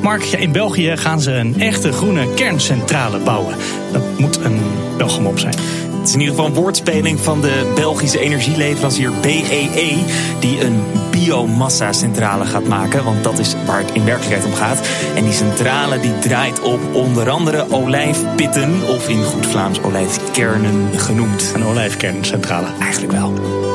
Mark, 0.03 0.23
in 0.25 0.53
België 0.53 0.97
gaan 0.97 1.21
ze 1.21 1.33
een 1.33 1.61
echte 1.61 1.93
groene 1.93 2.35
kerncentrale 2.35 3.19
bouwen. 3.19 3.55
Dat 3.93 4.03
moet 4.19 4.37
een 4.45 4.61
Belgum 4.97 5.27
op 5.27 5.39
zijn. 5.39 5.55
Het 5.99 6.09
is 6.09 6.15
in 6.15 6.21
ieder 6.21 6.35
geval 6.35 6.51
een 6.51 6.63
woordspeling 6.63 7.21
van 7.21 7.41
de 7.41 7.73
Belgische 7.75 8.21
energieleverancier 8.21 9.13
BEE... 9.21 9.71
E, 9.75 9.97
die 10.41 10.65
een 10.65 10.83
biomassa-centrale 11.11 12.45
gaat 12.45 12.69
maken. 12.69 13.05
Want 13.05 13.25
dat 13.25 13.39
is 13.39 13.55
waar 13.67 13.79
het 13.79 13.93
in 13.93 14.05
werkelijkheid 14.05 14.45
om 14.45 14.55
gaat. 14.55 14.89
En 15.15 15.25
die 15.25 15.33
centrale 15.33 16.01
die 16.01 16.19
draait 16.19 16.61
op 16.61 16.81
onder 16.93 17.31
andere 17.31 17.67
olijfpitten... 17.71 18.89
of 18.89 19.09
in 19.09 19.25
goed 19.25 19.47
Vlaams 19.47 19.83
olijfkernen 19.83 20.99
genoemd. 20.99 21.53
Een 21.55 21.65
olijfkerncentrale. 21.65 22.67
Eigenlijk 22.81 23.13
wel. 23.13 23.66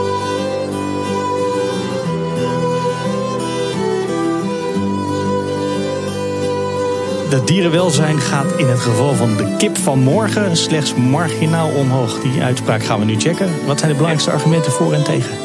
Het 7.32 7.48
dierenwelzijn 7.48 8.20
gaat 8.20 8.52
in 8.58 8.68
het 8.68 8.80
geval 8.80 9.14
van 9.14 9.38
de 9.38 9.56
kip 9.58 9.78
van 9.78 10.00
morgen 10.00 10.58
slechts 10.58 10.96
marginaal 10.96 11.70
omhoog. 11.70 12.20
Die 12.20 12.44
uitspraak 12.44 12.84
gaan 12.84 13.00
we 13.00 13.06
nu 13.06 13.20
checken. 13.20 13.50
Wat 13.66 13.80
zijn 13.80 13.92
de 13.92 13.98
belangrijkste 13.98 14.32
argumenten 14.32 14.72
voor 14.72 14.94
en 14.94 15.04
tegen? 15.04 15.38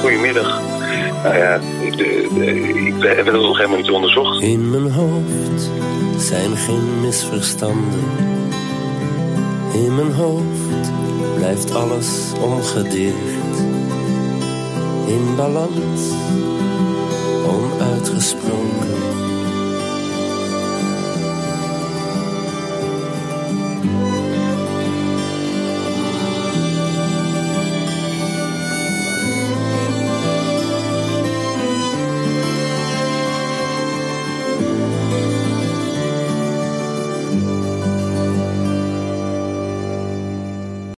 Goedemiddag. 0.00 0.60
Nou 1.22 1.36
ja, 1.36 1.58
de, 1.96 2.28
de, 2.34 2.44
ik 2.86 3.02
heb 3.02 3.26
het 3.26 3.34
nog 3.34 3.56
helemaal 3.56 3.76
niet 3.76 3.90
onderzocht. 3.90 4.42
In 4.42 4.70
mijn 4.70 4.90
hoofd 4.90 5.70
zijn 6.16 6.56
geen 6.56 7.00
misverstanden. 7.00 8.04
In 9.72 9.94
mijn 9.94 10.12
hoofd 10.12 10.90
blijft 11.36 11.74
alles 11.74 12.32
ongedeerd. 12.40 13.14
In 15.06 15.36
balans, 15.36 16.12
onuitgesproken 17.46 19.27